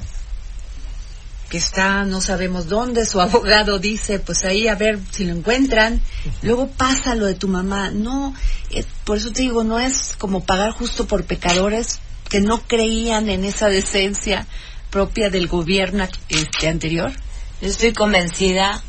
que 1.49 1.57
está 1.57 2.03
no 2.03 2.19
sabemos 2.19 2.67
dónde, 2.67 3.05
su 3.05 3.21
abogado 3.21 3.79
dice, 3.79 4.19
pues 4.19 4.43
ahí 4.43 4.67
a 4.67 4.75
ver 4.75 4.99
si 5.11 5.25
lo 5.25 5.33
encuentran, 5.33 6.01
luego 6.41 6.67
pasa 6.67 7.15
lo 7.15 7.25
de 7.25 7.35
tu 7.35 7.47
mamá, 7.47 7.91
no, 7.91 8.33
eh, 8.71 8.83
por 9.05 9.17
eso 9.17 9.31
te 9.31 9.43
digo, 9.43 9.63
no 9.63 9.79
es 9.79 10.15
como 10.17 10.43
pagar 10.43 10.71
justo 10.71 11.07
por 11.07 11.23
pecadores 11.23 11.99
que 12.29 12.41
no 12.41 12.61
creían 12.67 13.29
en 13.29 13.45
esa 13.45 13.69
decencia 13.69 14.45
propia 14.89 15.29
del 15.29 15.47
gobierno 15.47 16.07
este 16.29 16.67
anterior. 16.67 17.13
Yo 17.61 17.69
estoy 17.69 17.91
convencida 17.93 18.83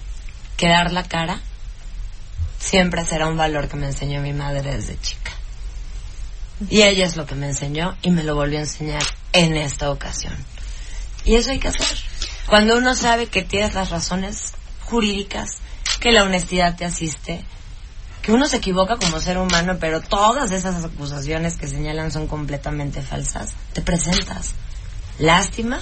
que 0.59 0.69
dar 0.69 0.93
la 0.93 1.05
cara 1.05 1.41
siempre 2.59 3.05
será 3.05 3.27
un 3.27 3.37
valor 3.37 3.69
que 3.69 3.77
me 3.77 3.87
enseñó 3.87 4.21
mi 4.21 4.35
madre 4.35 4.77
desde 4.77 5.01
chica. 5.01 5.33
Y 6.69 6.83
ella 6.83 7.07
es 7.07 7.17
lo 7.17 7.25
que 7.25 7.35
me 7.35 7.47
enseñó 7.47 7.97
y 8.03 8.11
me 8.11 8.25
lo 8.25 8.35
volvió 8.35 8.59
a 8.59 8.63
enseñar 8.63 9.03
en 9.33 9.57
esta 9.57 9.91
ocasión. 9.91 10.35
Y 11.25 11.37
eso 11.37 11.51
hay 11.51 11.59
que 11.59 11.69
hacer. 11.69 11.99
Cuando 12.47 12.77
uno 12.77 12.95
sabe 12.95 13.27
que 13.29 13.43
tienes 13.43 13.75
las 13.75 13.91
razones 13.91 14.53
jurídicas, 14.85 15.59
que 16.01 16.13
la 16.13 16.25
honestidad 16.25 16.77
te 16.77 16.85
asiste, 16.85 17.45
que 18.21 18.33
uno 18.33 18.49
se 18.49 18.57
equivoca 18.57 18.97
como 18.97 19.21
ser 19.21 19.39
humano, 19.39 19.79
pero 19.81 20.03
todas 20.03 20.51
esas 20.51 20.85
acusaciones 20.85 21.57
que 21.57 21.69
señalan 21.69 22.11
son 22.11 22.27
completamente 22.27 23.01
falsas, 23.01 23.55
te 23.73 23.81
presentas. 23.81 24.53
Lástima 25.19 25.81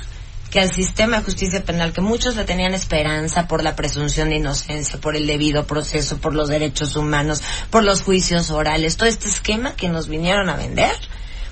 que 0.57 0.63
al 0.63 0.73
sistema 0.73 1.19
de 1.19 1.25
justicia 1.25 1.63
penal, 1.63 1.93
que 1.93 2.01
muchos 2.01 2.35
le 2.35 2.47
tenían 2.47 2.73
esperanza 2.73 3.47
por 3.47 3.63
la 3.63 3.77
presunción 3.77 4.31
de 4.31 4.37
inocencia, 4.37 4.99
por 4.99 5.15
el 5.15 5.27
debido 5.27 5.67
proceso, 5.67 6.17
por 6.17 6.33
los 6.33 6.49
derechos 6.49 6.97
humanos, 6.97 7.43
por 7.69 7.85
los 7.85 8.01
juicios 8.01 8.51
orales, 8.51 8.97
todo 8.97 9.07
este 9.07 9.29
esquema 9.29 9.77
que 9.77 9.91
nos 9.91 10.09
vinieron 10.09 10.49
a 10.49 10.57
vender, 10.57 10.97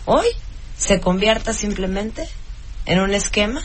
hoy 0.06 0.24
se 0.78 1.00
convierta 1.00 1.52
simplemente 1.52 2.26
en 2.86 2.98
un 2.98 3.12
esquema 3.12 3.62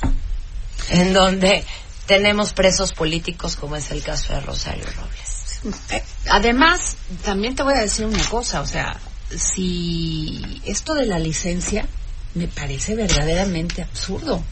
en 0.90 1.14
donde 1.14 1.64
tenemos 2.06 2.52
presos 2.52 2.92
políticos 2.92 3.56
como 3.56 3.78
es 3.78 3.92
el 3.92 4.04
caso 4.04 4.34
de 4.34 4.42
Rosario 4.42 4.84
Robles. 4.84 5.86
Eh, 5.92 6.04
además, 6.30 6.98
también 7.24 7.56
te 7.56 7.64
voy 7.64 7.76
a 7.76 7.80
decir 7.80 8.06
una 8.06 8.26
cosa, 8.26 8.60
o 8.60 8.68
sea, 8.68 9.00
si 9.38 10.62
esto 10.66 10.96
de 10.96 11.06
la 11.06 11.18
licencia 11.18 11.88
me 12.36 12.50
parece 12.50 12.96
verdaderamente 12.96 13.82
absurdo. 13.84 14.44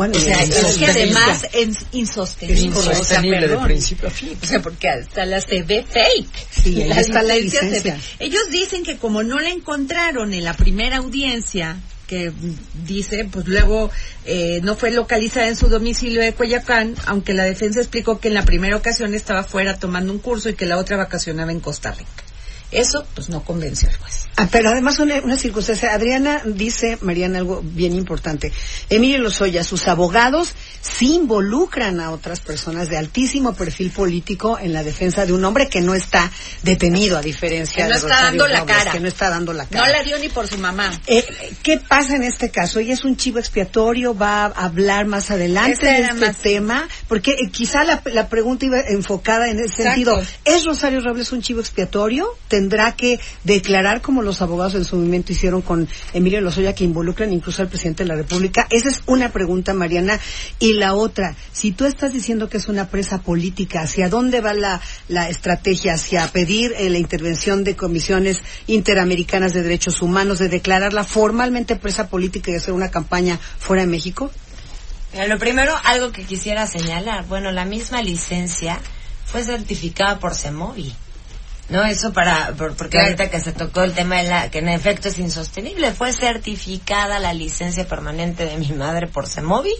Bueno, 0.00 0.16
o 0.16 0.18
sea, 0.18 0.42
es 0.42 0.78
que 0.78 0.86
además 0.86 1.42
es 1.52 1.76
insostenible. 1.92 2.58
Es 2.58 2.64
insostenible 2.64 3.48
de 3.48 3.56
principio 3.58 4.08
a 4.08 4.10
fin. 4.10 4.34
O 4.42 4.46
sea, 4.46 4.62
porque 4.62 4.88
hasta 4.88 5.26
la 5.26 5.42
se 5.42 5.62
ve 5.62 5.84
fake. 5.86 6.46
Sí, 6.50 6.82
ahí 6.84 7.00
está 7.00 7.22
la 7.22 7.36
licencia. 7.36 7.98
Ellos 8.18 8.44
dicen 8.50 8.82
que 8.82 8.96
como 8.96 9.22
no 9.22 9.38
la 9.40 9.50
encontraron 9.50 10.32
en 10.32 10.44
la 10.44 10.54
primera 10.54 10.96
audiencia, 10.96 11.76
que 12.06 12.32
dice, 12.86 13.28
pues 13.30 13.46
luego 13.46 13.90
eh, 14.24 14.60
no 14.62 14.74
fue 14.74 14.90
localizada 14.90 15.48
en 15.48 15.56
su 15.56 15.68
domicilio 15.68 16.22
de 16.22 16.32
Coyacán, 16.32 16.94
aunque 17.04 17.34
la 17.34 17.44
defensa 17.44 17.80
explicó 17.80 18.20
que 18.20 18.28
en 18.28 18.34
la 18.34 18.46
primera 18.46 18.78
ocasión 18.78 19.12
estaba 19.12 19.44
fuera 19.44 19.78
tomando 19.78 20.14
un 20.14 20.18
curso 20.18 20.48
y 20.48 20.54
que 20.54 20.64
la 20.64 20.78
otra 20.78 20.96
vacacionaba 20.96 21.52
en 21.52 21.60
Costa 21.60 21.90
Rica. 21.90 22.29
Eso, 22.72 23.06
pues, 23.14 23.28
no 23.28 23.42
convenció 23.44 23.88
al 23.88 23.96
juez. 23.96 24.28
Ah, 24.36 24.48
pero 24.50 24.70
además 24.70 24.98
una, 24.98 25.20
una, 25.20 25.36
circunstancia. 25.36 25.92
Adriana 25.92 26.42
dice, 26.44 26.98
Mariana, 27.02 27.38
algo 27.38 27.60
bien 27.62 27.94
importante. 27.94 28.52
Emilio 28.88 29.18
Lozoya, 29.18 29.64
sus 29.64 29.86
abogados 29.88 30.54
sí 30.80 31.14
involucran 31.14 32.00
a 32.00 32.10
otras 32.10 32.40
personas 32.40 32.88
de 32.88 32.96
altísimo 32.96 33.54
perfil 33.54 33.90
político 33.90 34.58
en 34.58 34.72
la 34.72 34.82
defensa 34.82 35.26
de 35.26 35.32
un 35.32 35.44
hombre 35.44 35.68
que 35.68 35.80
no 35.80 35.94
está 35.94 36.30
detenido, 36.62 37.18
a 37.18 37.20
diferencia 37.20 37.84
que 37.84 37.92
no 37.92 38.00
de 38.00 38.06
está 38.06 38.22
dando 38.22 38.46
la 38.46 38.64
cara. 38.64 38.92
Que 38.92 39.00
no 39.00 39.08
está 39.08 39.30
dando 39.30 39.52
la 39.52 39.66
cara. 39.66 39.86
No 39.86 39.92
la 39.92 40.02
dio 40.02 40.18
ni 40.18 40.28
por 40.28 40.46
su 40.46 40.58
mamá. 40.58 40.90
Eh, 41.06 41.26
¿Qué 41.62 41.78
pasa 41.78 42.16
en 42.16 42.22
este 42.22 42.50
caso? 42.50 42.78
Ella 42.78 42.94
es 42.94 43.04
un 43.04 43.16
chivo 43.16 43.38
expiatorio, 43.38 44.16
va 44.16 44.44
a 44.44 44.64
hablar 44.64 45.06
más 45.06 45.30
adelante 45.30 45.84
de 45.86 46.02
este 46.02 46.32
tema, 46.34 46.88
porque 47.08 47.32
eh, 47.32 47.50
quizá 47.50 47.84
la, 47.84 48.02
la, 48.06 48.28
pregunta 48.28 48.64
iba 48.64 48.80
enfocada 48.80 49.48
en 49.48 49.58
ese 49.58 49.82
sentido. 49.82 50.20
¿Es 50.44 50.64
Rosario 50.64 51.00
Robles 51.00 51.32
un 51.32 51.42
chivo 51.42 51.60
expiatorio? 51.60 52.26
Tendrá 52.60 52.92
que 52.92 53.18
declarar 53.42 54.02
como 54.02 54.20
los 54.20 54.42
abogados 54.42 54.74
en 54.74 54.84
su 54.84 54.96
momento 54.96 55.32
hicieron 55.32 55.62
con 55.62 55.88
Emilio 56.12 56.42
Lozoya 56.42 56.74
que 56.74 56.84
involucran 56.84 57.32
incluso 57.32 57.62
al 57.62 57.68
presidente 57.68 58.02
de 58.02 58.08
la 58.08 58.16
República? 58.16 58.66
Esa 58.68 58.90
es 58.90 59.02
una 59.06 59.30
pregunta, 59.30 59.72
Mariana. 59.72 60.20
Y 60.58 60.74
la 60.74 60.92
otra, 60.92 61.34
si 61.52 61.72
tú 61.72 61.86
estás 61.86 62.12
diciendo 62.12 62.50
que 62.50 62.58
es 62.58 62.68
una 62.68 62.88
presa 62.88 63.22
política, 63.22 63.80
¿hacia 63.80 64.10
dónde 64.10 64.42
va 64.42 64.52
la, 64.52 64.78
la 65.08 65.30
estrategia? 65.30 65.94
¿Hacia 65.94 66.28
pedir 66.28 66.74
eh, 66.76 66.90
la 66.90 66.98
intervención 66.98 67.64
de 67.64 67.76
comisiones 67.76 68.42
interamericanas 68.66 69.54
de 69.54 69.62
derechos 69.62 70.02
humanos, 70.02 70.38
de 70.38 70.50
declararla 70.50 71.04
formalmente 71.04 71.76
presa 71.76 72.08
política 72.08 72.50
y 72.50 72.56
hacer 72.56 72.74
una 72.74 72.90
campaña 72.90 73.40
fuera 73.58 73.84
de 73.84 73.88
México? 73.88 74.30
lo 75.26 75.38
primero, 75.38 75.74
algo 75.84 76.12
que 76.12 76.24
quisiera 76.24 76.66
señalar. 76.66 77.24
Bueno, 77.26 77.50
la 77.52 77.64
misma 77.64 78.02
licencia 78.02 78.78
fue 79.24 79.42
certificada 79.42 80.18
por 80.18 80.34
CEMOVI. 80.34 80.94
No, 81.70 81.84
eso 81.84 82.12
para, 82.12 82.52
porque 82.56 82.98
ahorita 82.98 83.30
que 83.30 83.38
se 83.40 83.52
tocó 83.52 83.82
el 83.82 83.92
tema 83.92 84.16
de 84.16 84.24
la, 84.24 84.50
que 84.50 84.58
en 84.58 84.68
efecto 84.68 85.08
es 85.08 85.18
insostenible, 85.20 85.92
fue 85.92 86.12
certificada 86.12 87.20
la 87.20 87.32
licencia 87.32 87.86
permanente 87.86 88.44
de 88.44 88.56
mi 88.58 88.72
madre 88.72 89.06
por 89.06 89.28
CEMOVI, 89.28 89.72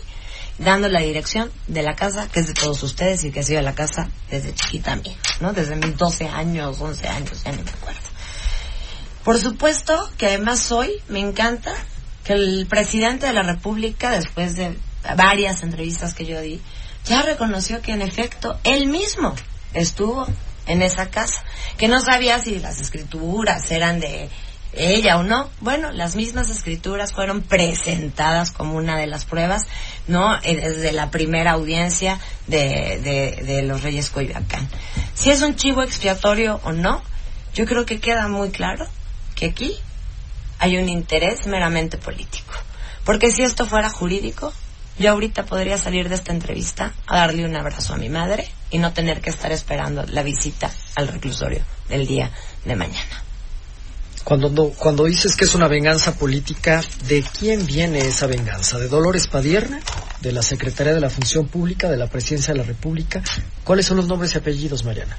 dando 0.59 0.88
la 0.88 1.00
dirección 1.00 1.50
de 1.66 1.82
la 1.82 1.97
casa, 1.97 2.28
que 2.28 2.40
es 2.40 2.47
de 2.47 2.54
todos 2.54 2.80
ustedes 2.85 3.25
y 3.25 3.32
que 3.32 3.40
ha 3.40 3.42
sido 3.42 3.61
la 3.62 3.75
casa 3.75 4.09
desde 4.30 4.54
chiquita 4.54 4.94
mía, 4.94 5.16
¿no? 5.40 5.52
Desde 5.52 5.75
mis 5.75 5.97
12 5.97 6.28
años, 6.28 6.80
11 6.80 7.09
años, 7.09 7.42
ya 7.42 7.50
ni 7.50 7.62
me 7.62 7.70
acuerdo. 7.70 8.00
Por 9.25 9.38
supuesto 9.38 10.11
que 10.16 10.26
además 10.26 10.70
hoy 10.70 10.92
me 11.09 11.18
encanta 11.18 11.75
que 12.23 12.35
el 12.35 12.66
presidente 12.68 13.26
de 13.26 13.32
la 13.32 13.42
República, 13.42 14.11
después 14.11 14.54
de 14.54 14.78
varias 15.16 15.64
entrevistas 15.64 16.14
que 16.14 16.25
yo 16.25 16.40
di, 16.40 16.61
ya 17.04 17.23
reconoció 17.23 17.82
que 17.82 17.92
en 17.92 18.02
efecto 18.02 18.61
él 18.62 18.87
mismo 18.87 19.35
estuvo 19.75 20.26
en 20.70 20.82
esa 20.82 21.10
casa, 21.10 21.44
que 21.76 21.88
no 21.88 22.00
sabía 22.00 22.38
si 22.38 22.58
las 22.60 22.80
escrituras 22.80 23.70
eran 23.70 23.98
de 23.98 24.28
ella 24.72 25.18
o 25.18 25.22
no. 25.22 25.50
Bueno, 25.60 25.90
las 25.90 26.14
mismas 26.14 26.48
escrituras 26.48 27.12
fueron 27.12 27.42
presentadas 27.42 28.52
como 28.52 28.76
una 28.76 28.96
de 28.96 29.08
las 29.08 29.24
pruebas, 29.24 29.62
¿no? 30.06 30.36
Eh, 30.42 30.56
desde 30.56 30.92
la 30.92 31.10
primera 31.10 31.52
audiencia 31.52 32.20
de, 32.46 33.40
de, 33.44 33.62
los 33.62 33.82
Reyes 33.82 34.10
Coyoacán. 34.10 34.68
Si 35.14 35.30
es 35.30 35.42
un 35.42 35.56
chivo 35.56 35.82
expiatorio 35.82 36.60
o 36.64 36.72
no, 36.72 37.02
yo 37.52 37.66
creo 37.66 37.84
que 37.84 37.98
queda 37.98 38.28
muy 38.28 38.50
claro 38.50 38.86
que 39.34 39.46
aquí 39.46 39.76
hay 40.58 40.76
un 40.76 40.88
interés 40.88 41.46
meramente 41.46 41.98
político. 41.98 42.52
Porque 43.04 43.32
si 43.32 43.42
esto 43.42 43.66
fuera 43.66 43.90
jurídico, 43.90 44.52
yo 45.00 45.11
ahorita 45.11 45.45
podría 45.45 45.78
salir 45.78 46.09
de 46.09 46.14
esta 46.14 46.33
entrevista 46.33 46.92
a 47.07 47.19
darle 47.19 47.45
un 47.45 47.57
abrazo 47.57 47.95
a 47.95 47.97
mi 47.97 48.09
madre 48.09 48.49
y 48.71 48.78
no 48.78 48.92
tener 48.92 49.21
que 49.21 49.30
estar 49.30 49.50
esperando 49.50 50.04
la 50.07 50.23
visita 50.23 50.71
al 50.95 51.09
reclusorio 51.09 51.62
del 51.88 52.07
día 52.07 52.30
de 52.64 52.76
mañana. 52.76 53.25
Cuando, 54.23 54.71
cuando 54.71 55.07
dices 55.07 55.35
que 55.35 55.47
es 55.47 55.54
una 55.54 55.66
venganza 55.66 56.14
política, 56.14 56.83
¿de 57.09 57.25
quién 57.37 57.66
viene 57.66 57.99
esa 58.00 58.26
venganza? 58.26 58.78
¿De 58.78 58.87
Dolores 58.87 59.26
Padierna? 59.26 59.80
¿De 60.21 60.30
la 60.30 60.42
Secretaría 60.42 60.95
de 60.95 61.00
la 61.00 61.11
Función 61.11 61.49
Pública? 61.49 61.88
¿De 61.88 61.97
la 61.97 62.07
Presidencia 62.07 62.52
de 62.52 62.61
la 62.61 62.66
República? 62.66 63.23
¿Cuáles 63.64 63.87
son 63.87 63.97
los 63.97 64.07
nombres 64.07 64.35
y 64.35 64.38
apellidos, 64.38 64.85
Mariana? 64.85 65.16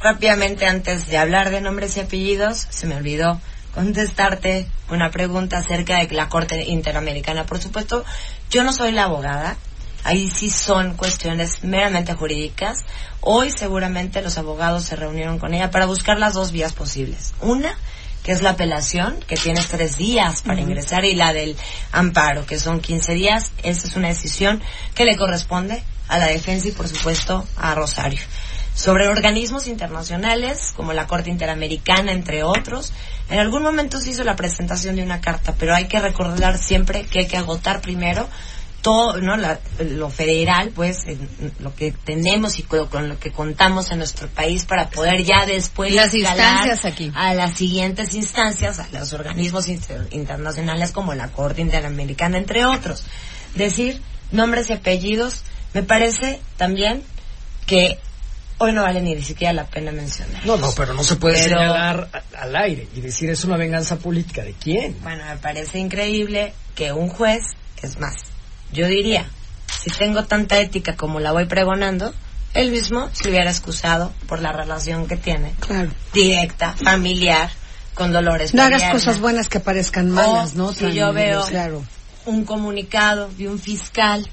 rápidamente 0.00 0.66
antes 0.66 1.06
de 1.08 1.18
hablar 1.18 1.50
de 1.50 1.60
nombres 1.60 1.96
y 1.96 2.00
apellidos, 2.00 2.66
se 2.70 2.86
me 2.86 2.96
olvidó 2.96 3.40
contestarte 3.74 4.66
una 4.90 5.10
pregunta 5.10 5.58
acerca 5.58 5.98
de 5.98 6.14
la 6.14 6.28
Corte 6.28 6.64
Interamericana. 6.64 7.46
Por 7.46 7.60
supuesto, 7.60 8.04
yo 8.50 8.64
no 8.64 8.72
soy 8.72 8.92
la 8.92 9.04
abogada, 9.04 9.56
ahí 10.04 10.30
sí 10.30 10.50
son 10.50 10.94
cuestiones 10.94 11.64
meramente 11.64 12.14
jurídicas. 12.14 12.78
Hoy 13.20 13.50
seguramente 13.50 14.22
los 14.22 14.38
abogados 14.38 14.84
se 14.84 14.96
reunieron 14.96 15.38
con 15.38 15.54
ella 15.54 15.70
para 15.70 15.86
buscar 15.86 16.18
las 16.18 16.34
dos 16.34 16.52
vías 16.52 16.72
posibles. 16.72 17.34
Una, 17.40 17.76
que 18.22 18.32
es 18.32 18.42
la 18.42 18.50
apelación, 18.50 19.20
que 19.26 19.36
tienes 19.36 19.68
tres 19.68 19.96
días 19.96 20.42
para 20.42 20.60
ingresar, 20.60 21.04
y 21.04 21.14
la 21.14 21.32
del 21.32 21.56
amparo, 21.92 22.46
que 22.46 22.58
son 22.58 22.80
15 22.80 23.14
días. 23.14 23.52
Esa 23.62 23.86
es 23.86 23.96
una 23.96 24.08
decisión 24.08 24.62
que 24.94 25.04
le 25.04 25.16
corresponde 25.16 25.82
a 26.08 26.18
la 26.18 26.26
defensa 26.26 26.68
y, 26.68 26.72
por 26.72 26.88
supuesto, 26.88 27.46
a 27.56 27.74
Rosario. 27.74 28.20
Sobre 28.78 29.08
organismos 29.08 29.66
internacionales, 29.66 30.72
como 30.76 30.92
la 30.92 31.08
Corte 31.08 31.30
Interamericana, 31.30 32.12
entre 32.12 32.44
otros, 32.44 32.92
en 33.28 33.40
algún 33.40 33.64
momento 33.64 34.00
se 34.00 34.10
hizo 34.10 34.22
la 34.22 34.36
presentación 34.36 34.94
de 34.94 35.02
una 35.02 35.20
carta, 35.20 35.56
pero 35.58 35.74
hay 35.74 35.88
que 35.88 35.98
recordar 35.98 36.58
siempre 36.58 37.02
que 37.02 37.18
hay 37.18 37.26
que 37.26 37.36
agotar 37.36 37.80
primero 37.80 38.28
todo 38.80 39.16
no 39.20 39.36
lo 39.36 40.08
federal 40.10 40.70
pues 40.72 41.04
lo 41.58 41.74
que 41.74 41.90
tenemos 41.90 42.60
y 42.60 42.62
con, 42.62 43.08
lo 43.08 43.18
que 43.18 43.32
contamos 43.32 43.90
en 43.90 43.98
nuestro 43.98 44.28
país 44.28 44.64
para 44.66 44.88
poder 44.88 45.24
ya 45.24 45.44
después 45.44 45.92
las 45.92 46.14
instancias 46.14 46.84
aquí. 46.84 47.10
a 47.16 47.34
las 47.34 47.54
siguientes 47.54 48.14
instancias 48.14 48.78
a 48.78 48.86
los 48.92 49.12
organismos 49.12 49.66
internacionales 50.12 50.92
como 50.92 51.12
la 51.14 51.26
Corte 51.32 51.60
Interamericana 51.60 52.38
entre 52.38 52.64
otros. 52.64 53.02
Decir 53.56 54.00
nombres 54.30 54.70
y 54.70 54.74
apellidos 54.74 55.42
me 55.74 55.82
parece 55.82 56.40
también 56.56 57.02
que 57.66 57.98
hoy 58.58 58.72
no 58.72 58.82
vale 58.82 59.00
ni 59.00 59.20
siquiera 59.22 59.52
la 59.52 59.64
pena 59.64 59.92
mencionar. 59.92 60.44
No, 60.44 60.56
no, 60.56 60.72
pero 60.76 60.94
no 60.94 61.02
se 61.02 61.16
puede 61.16 61.36
señalar 61.36 62.08
al 62.36 62.56
aire 62.56 62.88
y 62.94 63.00
decir 63.00 63.30
es 63.30 63.44
una 63.44 63.56
venganza 63.56 63.96
política. 63.98 64.42
¿De 64.42 64.52
quién? 64.52 64.96
Bueno, 65.02 65.24
me 65.24 65.36
parece 65.36 65.78
increíble 65.78 66.52
que 66.74 66.92
un 66.92 67.08
juez, 67.08 67.42
es 67.82 67.98
más, 67.98 68.14
yo 68.72 68.86
diría, 68.86 69.28
si 69.82 69.90
tengo 69.90 70.24
tanta 70.24 70.58
ética 70.58 70.96
como 70.96 71.20
la 71.20 71.32
voy 71.32 71.46
pregonando, 71.46 72.12
él 72.54 72.70
mismo 72.70 73.08
se 73.12 73.28
hubiera 73.28 73.50
excusado 73.50 74.12
por 74.26 74.40
la 74.40 74.52
relación 74.52 75.06
que 75.06 75.16
tiene. 75.16 75.54
Claro. 75.60 75.90
Directa, 76.12 76.74
familiar, 76.74 77.50
con 77.94 78.12
dolores. 78.12 78.54
No 78.54 78.62
hagas 78.62 78.84
cosas 78.90 79.20
buenas 79.20 79.48
que 79.48 79.60
parezcan 79.60 80.10
malas, 80.10 80.54
¿no? 80.54 80.72
Si 80.72 80.92
yo 80.92 81.12
veo 81.12 81.44
un 82.26 82.44
comunicado 82.44 83.30
de 83.36 83.48
un 83.48 83.58
fiscal 83.58 84.28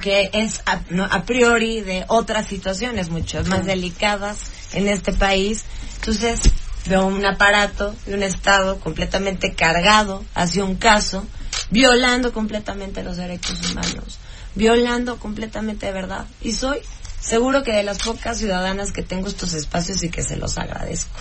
que 0.00 0.30
es 0.32 0.60
a, 0.66 0.80
a, 1.10 1.22
priori 1.24 1.80
de 1.80 2.04
otras 2.08 2.48
situaciones 2.48 3.10
mucho 3.10 3.42
más 3.44 3.64
delicadas 3.64 4.38
en 4.72 4.88
este 4.88 5.12
país. 5.12 5.64
Entonces 5.96 6.40
veo 6.86 7.06
un 7.06 7.24
aparato 7.24 7.94
de 8.06 8.14
un 8.14 8.22
Estado 8.22 8.80
completamente 8.80 9.54
cargado 9.54 10.24
hacia 10.34 10.64
un 10.64 10.76
caso, 10.76 11.24
violando 11.70 12.32
completamente 12.32 13.02
los 13.02 13.16
derechos 13.16 13.70
humanos, 13.70 14.18
violando 14.54 15.18
completamente 15.18 15.86
de 15.86 15.92
verdad. 15.92 16.26
Y 16.42 16.52
soy 16.52 16.80
seguro 17.20 17.62
que 17.62 17.72
de 17.72 17.82
las 17.82 17.98
pocas 17.98 18.38
ciudadanas 18.38 18.92
que 18.92 19.02
tengo 19.02 19.28
estos 19.28 19.54
espacios 19.54 20.02
y 20.02 20.10
que 20.10 20.22
se 20.22 20.36
los 20.36 20.58
agradezco. 20.58 21.18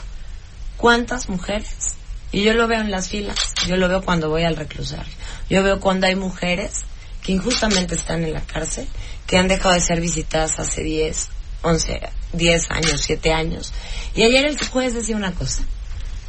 ¿Cuántas 0.78 1.30
mujeres? 1.30 1.96
Y 2.32 2.44
yo 2.44 2.54
lo 2.54 2.68
veo 2.68 2.82
en 2.82 2.92
las 2.92 3.08
filas, 3.08 3.38
yo 3.68 3.78
lo 3.78 3.88
veo 3.88 4.04
cuando 4.04 4.30
voy 4.30 4.44
al 4.44 4.58
reclusario, 4.58 5.14
yo 5.50 5.64
veo 5.64 5.80
cuando 5.80 6.08
hay 6.08 6.16
mujeres 6.16 6.84
que 7.28 7.34
injustamente 7.34 7.94
están 7.94 8.24
en 8.24 8.32
la 8.32 8.40
cárcel, 8.40 8.88
que 9.28 9.38
han 9.38 9.50
dejado 9.50 9.76
de 9.76 9.82
ser 9.82 10.00
visitadas 10.00 10.60
hace 10.60 10.82
10, 10.82 11.28
11, 11.62 12.00
10 12.32 12.72
años, 12.72 13.02
7 13.02 13.34
años. 13.34 13.74
Y 14.16 14.24
ayer 14.24 14.46
el 14.46 14.58
juez 14.58 14.94
decía 14.94 15.18
una 15.18 15.34
cosa, 15.34 15.64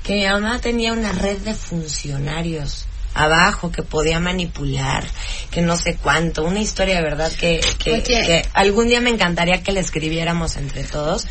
que 0.02 0.14
mi 0.14 0.26
mamá 0.26 0.60
tenía 0.60 0.92
una 0.92 1.12
red 1.12 1.38
de 1.38 1.54
funcionarios 1.54 2.86
abajo 3.14 3.70
que 3.70 3.84
podía 3.84 4.18
manipular, 4.18 5.06
que 5.52 5.62
no 5.62 5.76
sé 5.76 5.94
cuánto, 5.94 6.42
una 6.42 6.58
historia 6.58 6.96
de 6.96 7.02
verdad 7.02 7.30
que, 7.30 7.60
que, 7.78 8.02
que 8.02 8.44
algún 8.52 8.88
día 8.88 9.00
me 9.00 9.10
encantaría 9.10 9.62
que 9.62 9.70
le 9.70 9.78
escribiéramos 9.78 10.56
entre 10.56 10.82
todos. 10.82 11.28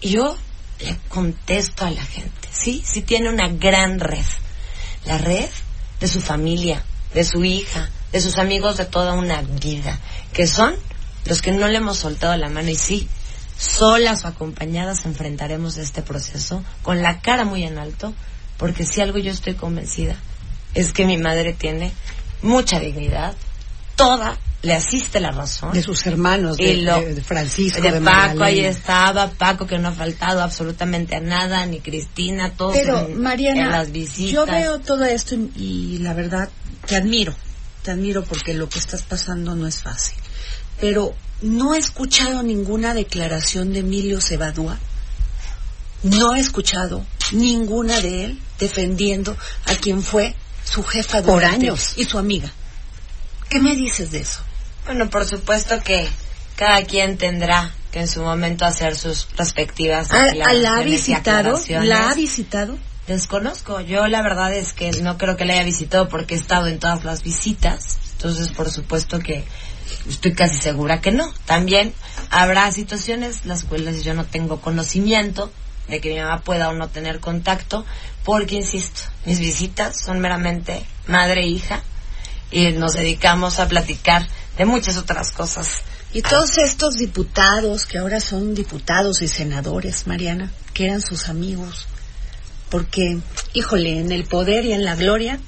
Y 0.00 0.10
yo 0.10 0.38
le 0.78 0.96
contesto 1.08 1.84
a 1.84 1.90
la 1.90 2.04
gente, 2.04 2.48
sí, 2.52 2.84
sí 2.86 3.02
tiene 3.02 3.28
una 3.28 3.48
gran 3.48 3.98
red, 3.98 4.24
la 5.04 5.18
red 5.18 5.48
de 5.98 6.06
su 6.06 6.20
familia, 6.20 6.84
de 7.12 7.24
su 7.24 7.44
hija, 7.44 7.90
de 8.12 8.20
sus 8.20 8.38
amigos 8.38 8.76
de 8.76 8.84
toda 8.84 9.14
una 9.14 9.42
vida, 9.42 9.98
que 10.32 10.46
son 10.46 10.74
los 11.26 11.42
que 11.42 11.52
no 11.52 11.68
le 11.68 11.78
hemos 11.78 11.98
soltado 11.98 12.36
la 12.36 12.48
mano 12.48 12.70
y 12.70 12.76
sí, 12.76 13.08
solas 13.56 14.24
o 14.24 14.28
acompañadas 14.28 15.04
enfrentaremos 15.04 15.76
este 15.76 16.02
proceso 16.02 16.64
con 16.82 17.02
la 17.02 17.20
cara 17.20 17.44
muy 17.44 17.64
en 17.64 17.78
alto, 17.78 18.14
porque 18.56 18.84
si 18.84 19.00
algo 19.00 19.18
yo 19.18 19.30
estoy 19.30 19.54
convencida 19.54 20.16
es 20.74 20.92
que 20.92 21.04
mi 21.04 21.18
madre 21.18 21.52
tiene 21.52 21.92
mucha 22.42 22.80
dignidad, 22.80 23.34
toda 23.96 24.38
le 24.62 24.74
asiste 24.74 25.20
la 25.20 25.30
razón. 25.30 25.72
De 25.72 25.82
sus 25.82 26.06
hermanos, 26.06 26.56
de, 26.56 27.22
Francisco, 27.26 27.80
de, 27.80 28.00
Paco, 28.00 28.44
ahí 28.44 28.60
estaba, 28.60 29.30
Paco 29.30 29.66
que 29.66 29.78
no 29.78 29.88
ha 29.88 29.92
faltado 29.92 30.42
absolutamente 30.42 31.16
a 31.16 31.20
nada, 31.20 31.64
ni 31.66 31.80
Cristina, 31.80 32.50
todos 32.50 32.74
Pero, 32.74 32.98
en, 32.98 33.20
Mariana, 33.20 33.70
las 33.70 33.90
visitas. 33.90 34.32
Yo 34.32 34.46
veo 34.46 34.78
todo 34.80 35.04
esto 35.04 35.34
y 35.56 35.98
la 35.98 36.12
verdad 36.12 36.50
te 36.86 36.96
admiro, 36.96 37.34
te 37.82 37.90
admiro 37.90 38.24
porque 38.24 38.54
lo 38.54 38.68
que 38.68 38.78
estás 38.78 39.02
pasando 39.02 39.54
no 39.54 39.66
es 39.66 39.82
fácil. 39.82 40.16
Pero 40.80 41.14
no 41.42 41.74
he 41.74 41.78
escuchado 41.78 42.42
ninguna 42.42 42.94
declaración 42.94 43.72
de 43.72 43.80
Emilio 43.80 44.20
Cebadúa. 44.20 44.78
No 46.02 46.34
he 46.34 46.40
escuchado 46.40 47.04
ninguna 47.32 48.00
de 48.00 48.24
él 48.24 48.38
defendiendo 48.58 49.36
a 49.66 49.74
quien 49.74 50.02
fue 50.02 50.34
su 50.64 50.82
jefa 50.82 51.22
por 51.22 51.44
años 51.44 51.94
y 51.96 52.04
su 52.04 52.18
amiga. 52.18 52.50
¿Qué 53.48 53.58
me 53.58 53.74
dices 53.74 54.10
de 54.10 54.20
eso? 54.20 54.40
Bueno, 54.86 55.10
por 55.10 55.26
supuesto 55.26 55.82
que 55.82 56.08
cada 56.56 56.84
quien 56.84 57.18
tendrá 57.18 57.72
que 57.90 58.00
en 58.00 58.08
su 58.08 58.22
momento 58.22 58.64
hacer 58.64 58.96
sus 58.96 59.26
respectivas 59.36 60.12
¿A, 60.12 60.32
la 60.34 60.76
ha 60.76 60.82
visitado? 60.82 61.60
¿La 61.82 62.10
ha 62.10 62.14
visitado? 62.14 62.78
Desconozco. 63.10 63.80
Yo 63.80 64.06
la 64.06 64.22
verdad 64.22 64.54
es 64.54 64.72
que 64.72 64.92
no 65.02 65.18
creo 65.18 65.36
que 65.36 65.44
la 65.44 65.54
haya 65.54 65.64
visitado 65.64 66.08
porque 66.08 66.36
he 66.36 66.38
estado 66.38 66.68
en 66.68 66.78
todas 66.78 67.02
las 67.02 67.24
visitas. 67.24 67.98
Entonces, 68.12 68.50
por 68.50 68.70
supuesto 68.70 69.18
que 69.18 69.42
estoy 70.08 70.32
casi 70.32 70.56
segura 70.56 71.00
que 71.00 71.10
no. 71.10 71.28
También 71.44 71.92
habrá 72.30 72.70
situaciones 72.70 73.46
las 73.46 73.64
cuales 73.64 74.04
yo 74.04 74.14
no 74.14 74.26
tengo 74.26 74.60
conocimiento 74.60 75.50
de 75.88 76.00
que 76.00 76.10
mi 76.10 76.20
mamá 76.20 76.42
pueda 76.42 76.68
o 76.68 76.72
no 76.72 76.86
tener 76.86 77.18
contacto, 77.18 77.84
porque, 78.22 78.54
insisto, 78.54 79.00
mis 79.26 79.40
visitas 79.40 80.00
son 80.00 80.20
meramente 80.20 80.84
madre 81.08 81.40
e 81.40 81.48
hija 81.48 81.82
y 82.52 82.70
nos 82.70 82.92
dedicamos 82.92 83.58
a 83.58 83.66
platicar 83.66 84.28
de 84.56 84.66
muchas 84.66 84.96
otras 84.96 85.32
cosas. 85.32 85.82
Y 86.12 86.22
todos 86.22 86.58
estos 86.58 86.94
diputados 86.94 87.86
que 87.86 87.98
ahora 87.98 88.20
son 88.20 88.54
diputados 88.54 89.20
y 89.20 89.26
senadores, 89.26 90.06
Mariana, 90.06 90.52
que 90.74 90.84
eran 90.84 91.00
sus 91.00 91.28
amigos, 91.28 91.88
porque, 92.70 93.18
híjole, 93.52 93.98
en 93.98 94.12
el 94.12 94.24
poder 94.24 94.64
y 94.64 94.72
en 94.72 94.84
la 94.84 94.96
gloria, 94.96 95.40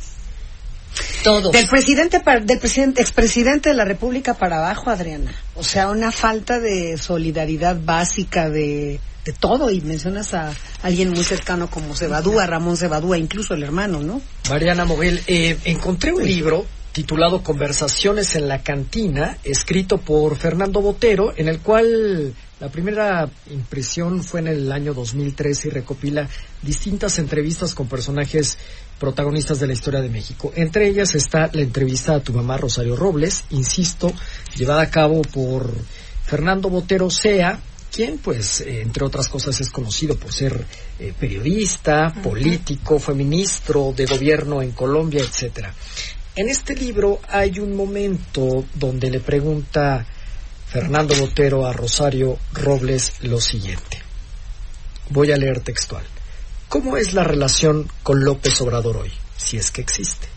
todos. 1.22 1.52
Del 1.52 1.68
presidente, 1.68 2.22
del 2.42 2.58
presidente, 2.58 3.00
expresidente 3.00 3.70
de 3.70 3.74
la 3.74 3.84
República 3.84 4.34
para 4.34 4.58
abajo, 4.58 4.90
Adriana. 4.90 5.32
O 5.54 5.62
sea, 5.62 5.88
una 5.88 6.12
falta 6.12 6.60
de 6.60 6.98
solidaridad 6.98 7.78
básica 7.82 8.50
de, 8.50 9.00
de 9.24 9.32
todo. 9.32 9.70
Y 9.70 9.80
mencionas 9.80 10.34
a 10.34 10.52
alguien 10.82 11.10
muy 11.10 11.24
cercano 11.24 11.70
como 11.70 11.94
Cebadúa, 11.94 12.46
Ramón 12.46 12.76
Cebadúa, 12.76 13.18
incluso 13.18 13.54
el 13.54 13.62
hermano, 13.62 14.00
¿no? 14.00 14.20
Mariana 14.50 14.84
Moguel, 14.84 15.22
eh, 15.26 15.56
encontré 15.64 16.12
un 16.12 16.24
libro 16.24 16.66
titulado 16.92 17.42
Conversaciones 17.42 18.34
en 18.36 18.48
la 18.48 18.62
Cantina, 18.62 19.38
escrito 19.44 19.98
por 19.98 20.36
Fernando 20.36 20.82
Botero, 20.82 21.32
en 21.36 21.48
el 21.48 21.60
cual 21.60 22.34
la 22.62 22.68
primera 22.68 23.28
impresión 23.50 24.22
fue 24.22 24.38
en 24.38 24.46
el 24.46 24.70
año 24.70 24.94
2013 24.94 25.66
y 25.66 25.70
recopila 25.72 26.28
distintas 26.62 27.18
entrevistas 27.18 27.74
con 27.74 27.88
personajes 27.88 28.56
protagonistas 29.00 29.58
de 29.58 29.66
la 29.66 29.72
historia 29.72 30.00
de 30.00 30.08
México. 30.08 30.52
Entre 30.54 30.86
ellas 30.86 31.16
está 31.16 31.50
la 31.52 31.62
entrevista 31.62 32.14
a 32.14 32.20
tu 32.20 32.32
mamá 32.32 32.56
Rosario 32.58 32.94
Robles, 32.94 33.42
insisto, 33.50 34.12
llevada 34.54 34.82
a 34.82 34.90
cabo 34.90 35.22
por 35.22 35.74
Fernando 36.24 36.70
Botero 36.70 37.10
Sea, 37.10 37.58
quien 37.92 38.18
pues 38.18 38.60
entre 38.60 39.04
otras 39.04 39.28
cosas 39.28 39.60
es 39.60 39.68
conocido 39.72 40.14
por 40.14 40.32
ser 40.32 40.64
eh, 41.00 41.12
periodista, 41.18 42.14
político, 42.22 43.00
fue 43.00 43.16
ministro 43.16 43.92
de 43.92 44.06
gobierno 44.06 44.62
en 44.62 44.70
Colombia, 44.70 45.24
etcétera. 45.24 45.74
En 46.36 46.48
este 46.48 46.76
libro 46.76 47.18
hay 47.28 47.58
un 47.58 47.74
momento 47.74 48.64
donde 48.76 49.10
le 49.10 49.18
pregunta 49.18 50.06
Fernando 50.72 51.14
Botero 51.16 51.66
a 51.66 51.74
Rosario 51.74 52.38
Robles 52.54 53.12
lo 53.20 53.42
siguiente. 53.42 54.00
Voy 55.10 55.30
a 55.30 55.36
leer 55.36 55.60
textual. 55.60 56.02
¿Cómo 56.70 56.96
es 56.96 57.12
la 57.12 57.22
relación 57.24 57.90
con 58.02 58.24
López 58.24 58.58
Obrador 58.62 58.96
hoy, 58.96 59.12
si 59.36 59.58
es 59.58 59.70
que 59.70 59.82
existe? 59.82 60.28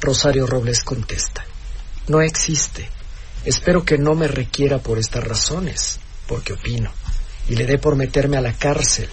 Rosario 0.00 0.46
Robles 0.46 0.82
contesta. 0.82 1.44
No 2.08 2.22
existe. 2.22 2.88
Espero 3.44 3.84
que 3.84 3.98
no 3.98 4.14
me 4.14 4.28
requiera 4.28 4.78
por 4.78 4.98
estas 4.98 5.24
razones, 5.24 6.00
porque 6.26 6.54
opino. 6.54 6.90
y 7.50 7.56
le 7.56 7.66
dé 7.66 7.76
por 7.76 7.96
meterme 7.96 8.38
a 8.38 8.40
la 8.40 8.54
cárcel 8.54 9.10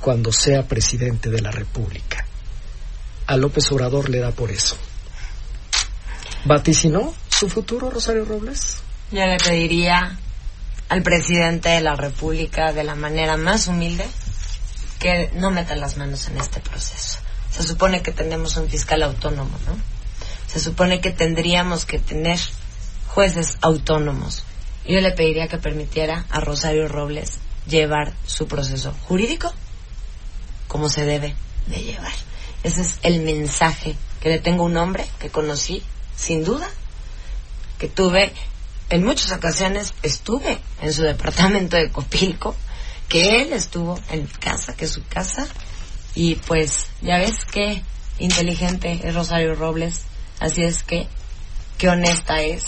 cuando 0.00 0.32
sea 0.32 0.66
presidente 0.66 1.28
de 1.28 1.42
la 1.42 1.50
República. 1.50 2.24
A 3.26 3.36
López 3.36 3.70
Obrador 3.70 4.08
le 4.08 4.20
da 4.20 4.30
por 4.30 4.50
eso. 4.50 4.78
¿Vaticinó 6.46 7.12
su 7.28 7.50
futuro, 7.50 7.90
Rosario 7.90 8.24
Robles? 8.24 8.78
Yo 9.12 9.26
le 9.26 9.38
pediría 9.38 10.16
al 10.88 11.02
presidente 11.02 11.68
de 11.70 11.80
la 11.80 11.96
República 11.96 12.72
de 12.72 12.84
la 12.84 12.94
manera 12.94 13.36
más 13.36 13.66
humilde 13.66 14.06
que 15.00 15.30
no 15.34 15.50
meta 15.50 15.74
las 15.74 15.96
manos 15.96 16.28
en 16.28 16.38
este 16.38 16.60
proceso. 16.60 17.18
Se 17.50 17.64
supone 17.64 18.02
que 18.02 18.12
tenemos 18.12 18.56
un 18.56 18.68
fiscal 18.68 19.02
autónomo, 19.02 19.58
¿no? 19.66 19.76
Se 20.46 20.60
supone 20.60 21.00
que 21.00 21.10
tendríamos 21.10 21.86
que 21.86 21.98
tener 21.98 22.38
jueces 23.08 23.58
autónomos. 23.62 24.44
Yo 24.86 25.00
le 25.00 25.10
pediría 25.10 25.48
que 25.48 25.58
permitiera 25.58 26.24
a 26.30 26.38
Rosario 26.38 26.86
Robles 26.86 27.38
llevar 27.66 28.12
su 28.26 28.46
proceso 28.46 28.94
jurídico 29.08 29.52
como 30.68 30.88
se 30.88 31.04
debe 31.04 31.34
de 31.66 31.82
llevar. 31.82 32.12
Ese 32.62 32.82
es 32.82 33.00
el 33.02 33.22
mensaje 33.22 33.96
que 34.20 34.28
le 34.28 34.38
tengo 34.38 34.62
a 34.62 34.66
un 34.66 34.76
hombre 34.76 35.04
que 35.18 35.30
conocí, 35.30 35.82
sin 36.14 36.44
duda, 36.44 36.68
que 37.78 37.88
tuve 37.88 38.32
en 38.90 39.04
muchas 39.04 39.30
ocasiones, 39.32 39.94
estuve 40.02 40.58
en 40.82 40.92
su 40.92 41.02
departamento 41.02 41.76
de 41.76 41.90
Copilco, 41.90 42.56
que 43.08 43.40
él 43.40 43.52
estuvo 43.52 43.98
en 44.10 44.26
casa, 44.26 44.74
que 44.74 44.84
es 44.84 44.90
su 44.90 45.06
casa, 45.06 45.46
y 46.14 46.34
pues 46.34 46.86
ya 47.00 47.18
ves 47.18 47.44
qué 47.50 47.82
inteligente 48.18 49.00
es 49.04 49.14
Rosario 49.14 49.54
Robles, 49.54 50.02
así 50.40 50.62
es 50.62 50.82
que 50.82 51.06
qué 51.78 51.88
honesta 51.88 52.42
es, 52.42 52.64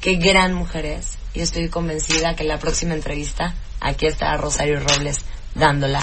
qué 0.00 0.16
gran 0.16 0.54
mujer 0.54 0.86
es, 0.86 1.18
y 1.34 1.40
estoy 1.40 1.68
convencida 1.68 2.34
que 2.34 2.42
en 2.42 2.48
la 2.48 2.58
próxima 2.58 2.94
entrevista 2.94 3.54
aquí 3.80 4.06
está 4.06 4.34
Rosario 4.38 4.80
Robles 4.80 5.20
dándola. 5.54 6.02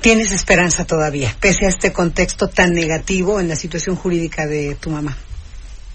Tienes 0.00 0.32
esperanza 0.32 0.86
todavía, 0.86 1.36
pese 1.40 1.66
a 1.66 1.68
este 1.68 1.92
contexto 1.92 2.48
tan 2.48 2.72
negativo 2.72 3.38
en 3.38 3.48
la 3.48 3.56
situación 3.56 3.96
jurídica 3.96 4.46
de 4.46 4.74
tu 4.74 4.90
mamá. 4.90 5.16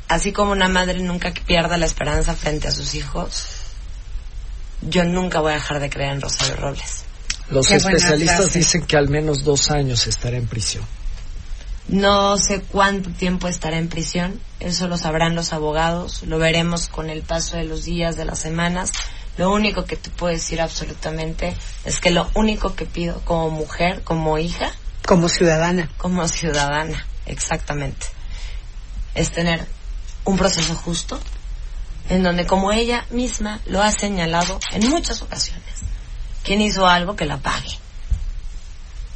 Así 0.07 0.31
como 0.31 0.51
una 0.51 0.67
madre 0.69 0.99
nunca 0.99 1.33
pierda 1.45 1.77
la 1.77 1.85
esperanza 1.85 2.33
frente 2.33 2.67
a 2.67 2.71
sus 2.71 2.95
hijos, 2.95 3.45
yo 4.81 5.03
nunca 5.03 5.41
voy 5.41 5.51
a 5.51 5.55
dejar 5.55 5.79
de 5.79 5.89
creer 5.89 6.13
en 6.13 6.21
Rosario 6.21 6.55
Robles. 6.55 7.03
Los 7.49 7.67
Qué 7.67 7.75
especialistas 7.75 8.53
dicen 8.53 8.85
que 8.85 8.97
al 8.97 9.09
menos 9.09 9.43
dos 9.43 9.71
años 9.71 10.07
estará 10.07 10.37
en 10.37 10.47
prisión. 10.47 10.85
No 11.87 12.37
sé 12.37 12.61
cuánto 12.61 13.09
tiempo 13.11 13.47
estará 13.47 13.77
en 13.77 13.87
prisión, 13.87 14.41
eso 14.59 14.87
lo 14.89 14.97
sabrán 14.97 15.35
los 15.35 15.53
abogados, 15.53 16.23
lo 16.23 16.37
veremos 16.37 16.89
con 16.89 17.09
el 17.09 17.21
paso 17.21 17.55
de 17.55 17.63
los 17.63 17.85
días, 17.85 18.17
de 18.17 18.25
las 18.25 18.39
semanas. 18.39 18.91
Lo 19.37 19.51
único 19.53 19.85
que 19.85 19.95
te 19.95 20.09
puedo 20.09 20.33
decir 20.33 20.59
absolutamente 20.59 21.55
es 21.85 21.99
que 22.01 22.11
lo 22.11 22.29
único 22.33 22.75
que 22.75 22.85
pido 22.85 23.21
como 23.23 23.49
mujer, 23.51 24.01
como 24.03 24.37
hija, 24.37 24.71
Como 25.05 25.29
ciudadana. 25.29 25.89
como 25.97 26.27
ciudadana, 26.27 27.05
exactamente, 27.25 28.07
es 29.15 29.31
tener 29.31 29.65
un 30.27 30.37
proceso 30.37 30.75
justo 30.75 31.19
en 32.09 32.21
donde, 32.21 32.45
como 32.45 32.71
ella 32.71 33.05
misma 33.09 33.59
lo 33.65 33.81
ha 33.81 33.91
señalado 33.91 34.59
en 34.71 34.89
muchas 34.89 35.21
ocasiones, 35.21 35.63
quien 36.43 36.61
hizo 36.61 36.85
algo 36.85 37.15
que 37.15 37.25
la 37.25 37.37
pague. 37.37 37.71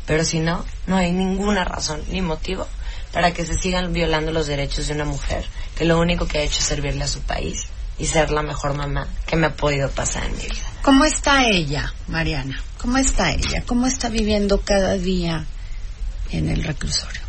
Pero 0.05 0.23
si 0.23 0.39
no, 0.39 0.65
no 0.87 0.97
hay 0.97 1.11
ninguna 1.11 1.63
razón 1.63 2.01
ni 2.09 2.21
motivo 2.21 2.67
para 3.11 3.33
que 3.33 3.45
se 3.45 3.57
sigan 3.57 3.93
violando 3.93 4.31
los 4.31 4.47
derechos 4.47 4.87
de 4.87 4.93
una 4.93 5.05
mujer 5.05 5.45
que 5.75 5.85
lo 5.85 5.99
único 5.99 6.27
que 6.27 6.39
ha 6.39 6.43
hecho 6.43 6.59
es 6.59 6.65
servirle 6.65 7.03
a 7.03 7.09
su 7.09 7.21
país 7.21 7.65
y 7.97 8.05
ser 8.05 8.31
la 8.31 8.41
mejor 8.41 8.73
mamá 8.73 9.07
que 9.25 9.35
me 9.35 9.47
ha 9.47 9.55
podido 9.55 9.89
pasar 9.91 10.23
en 10.23 10.37
mi 10.37 10.43
vida. 10.43 10.71
¿Cómo 10.81 11.03
está 11.03 11.43
ella, 11.43 11.93
Mariana? 12.07 12.61
¿Cómo 12.79 12.97
está 12.97 13.31
ella? 13.31 13.63
¿Cómo 13.65 13.85
está 13.85 14.09
viviendo 14.09 14.61
cada 14.61 14.93
día 14.93 15.45
en 16.31 16.49
el 16.49 16.63
reclusorio? 16.63 17.20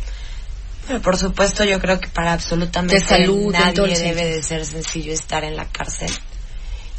Pero 0.87 1.01
por 1.01 1.17
supuesto 1.17 1.63
yo 1.63 1.79
creo 1.79 1.99
que 1.99 2.09
para 2.09 2.33
absolutamente 2.33 2.95
De 2.95 3.01
salud, 3.01 3.51
nadie 3.51 3.97
debe 3.97 4.25
de 4.25 4.43
ser 4.43 4.65
sencillo 4.65 5.13
estar 5.13 5.43
en 5.43 5.55
la 5.55 5.65
cárcel. 5.65 6.11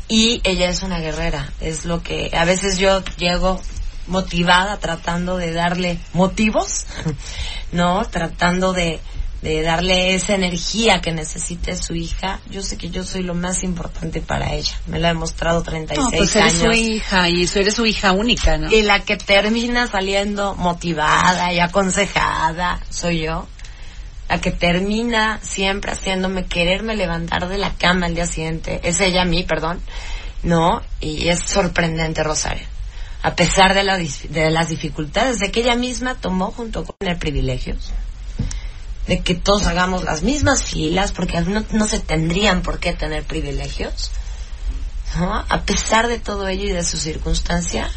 Y 0.09 0.40
ella 0.44 0.68
es 0.68 0.83
una 0.83 1.01
guerrera, 1.01 1.51
es 1.61 1.85
lo 1.85 2.03
que 2.03 2.31
a 2.35 2.44
veces 2.44 2.79
yo 2.79 3.03
llego 3.16 3.61
motivada 4.07 4.77
tratando 4.79 5.38
de 5.38 5.53
darle 5.53 5.99
motivos, 6.12 6.85
¿no? 7.73 8.05
Tratando 8.07 8.75
de, 8.75 9.01
de 9.40 9.62
darle 9.62 10.14
esa 10.14 10.35
energía 10.35 11.01
que 11.01 11.12
necesite 11.12 11.77
su 11.77 11.94
hija. 11.94 12.40
Yo 12.51 12.62
sé 12.62 12.77
que 12.77 12.90
yo 12.90 13.03
soy 13.03 13.23
lo 13.23 13.35
más 13.35 13.62
importante 13.62 14.20
para 14.20 14.53
ella. 14.55 14.75
Me 14.87 14.99
lo 14.99 15.07
ha 15.07 15.09
demostrado 15.09 15.62
36 15.62 16.05
No, 16.05 16.11
pues 16.11 16.37
eres 16.37 16.55
años. 16.55 16.75
su 16.75 16.81
hija 16.81 17.29
y 17.31 17.44
eres 17.44 17.75
su 17.75 17.87
hija 17.87 18.12
única, 18.12 18.59
¿no? 18.59 18.70
Y 18.70 18.83
la 18.83 19.01
que 19.01 19.16
termina 19.16 19.87
saliendo 19.87 20.55
motivada 20.55 21.53
y 21.53 21.61
aconsejada 21.61 22.81
soy 22.90 23.23
yo. 23.23 23.47
La 24.28 24.40
que 24.40 24.50
termina 24.50 25.38
siempre 25.42 25.92
haciéndome 25.92 26.46
quererme 26.46 26.96
levantar 26.96 27.48
de 27.48 27.58
la 27.58 27.74
cama 27.74 28.06
al 28.06 28.14
día 28.14 28.26
siguiente. 28.26 28.80
Es 28.82 29.00
ella 29.00 29.22
a 29.22 29.26
mí, 29.26 29.42
perdón. 29.42 29.80
No, 30.42 30.82
y 31.00 31.28
es 31.28 31.40
sorprendente, 31.40 32.22
Rosario. 32.22 32.66
A 33.22 33.34
pesar 33.34 33.74
de, 33.74 33.82
la 33.84 33.98
las 34.50 34.68
dificultades 34.68 35.38
de 35.38 35.50
que 35.50 35.60
ella 35.60 35.76
misma 35.76 36.16
tomó 36.16 36.50
junto 36.50 36.84
con 36.84 37.08
el 37.08 37.16
privilegios, 37.16 37.92
de 39.06 39.20
que 39.20 39.34
todos 39.34 39.66
hagamos 39.66 40.04
las 40.04 40.22
mismas 40.22 40.64
filas, 40.64 41.12
porque 41.12 41.40
no, 41.40 41.64
no 41.70 41.87
se 41.87 42.00
tendrían 42.00 42.62
por 42.62 42.80
qué 42.80 42.92
tener 42.92 43.24
privilegios. 43.24 44.10
¿no? 45.16 45.44
A 45.48 45.62
pesar 45.62 46.08
de 46.08 46.18
todo 46.18 46.48
ello 46.48 46.64
y 46.64 46.72
de 46.72 46.84
su 46.84 46.98
circunstancia, 46.98 47.90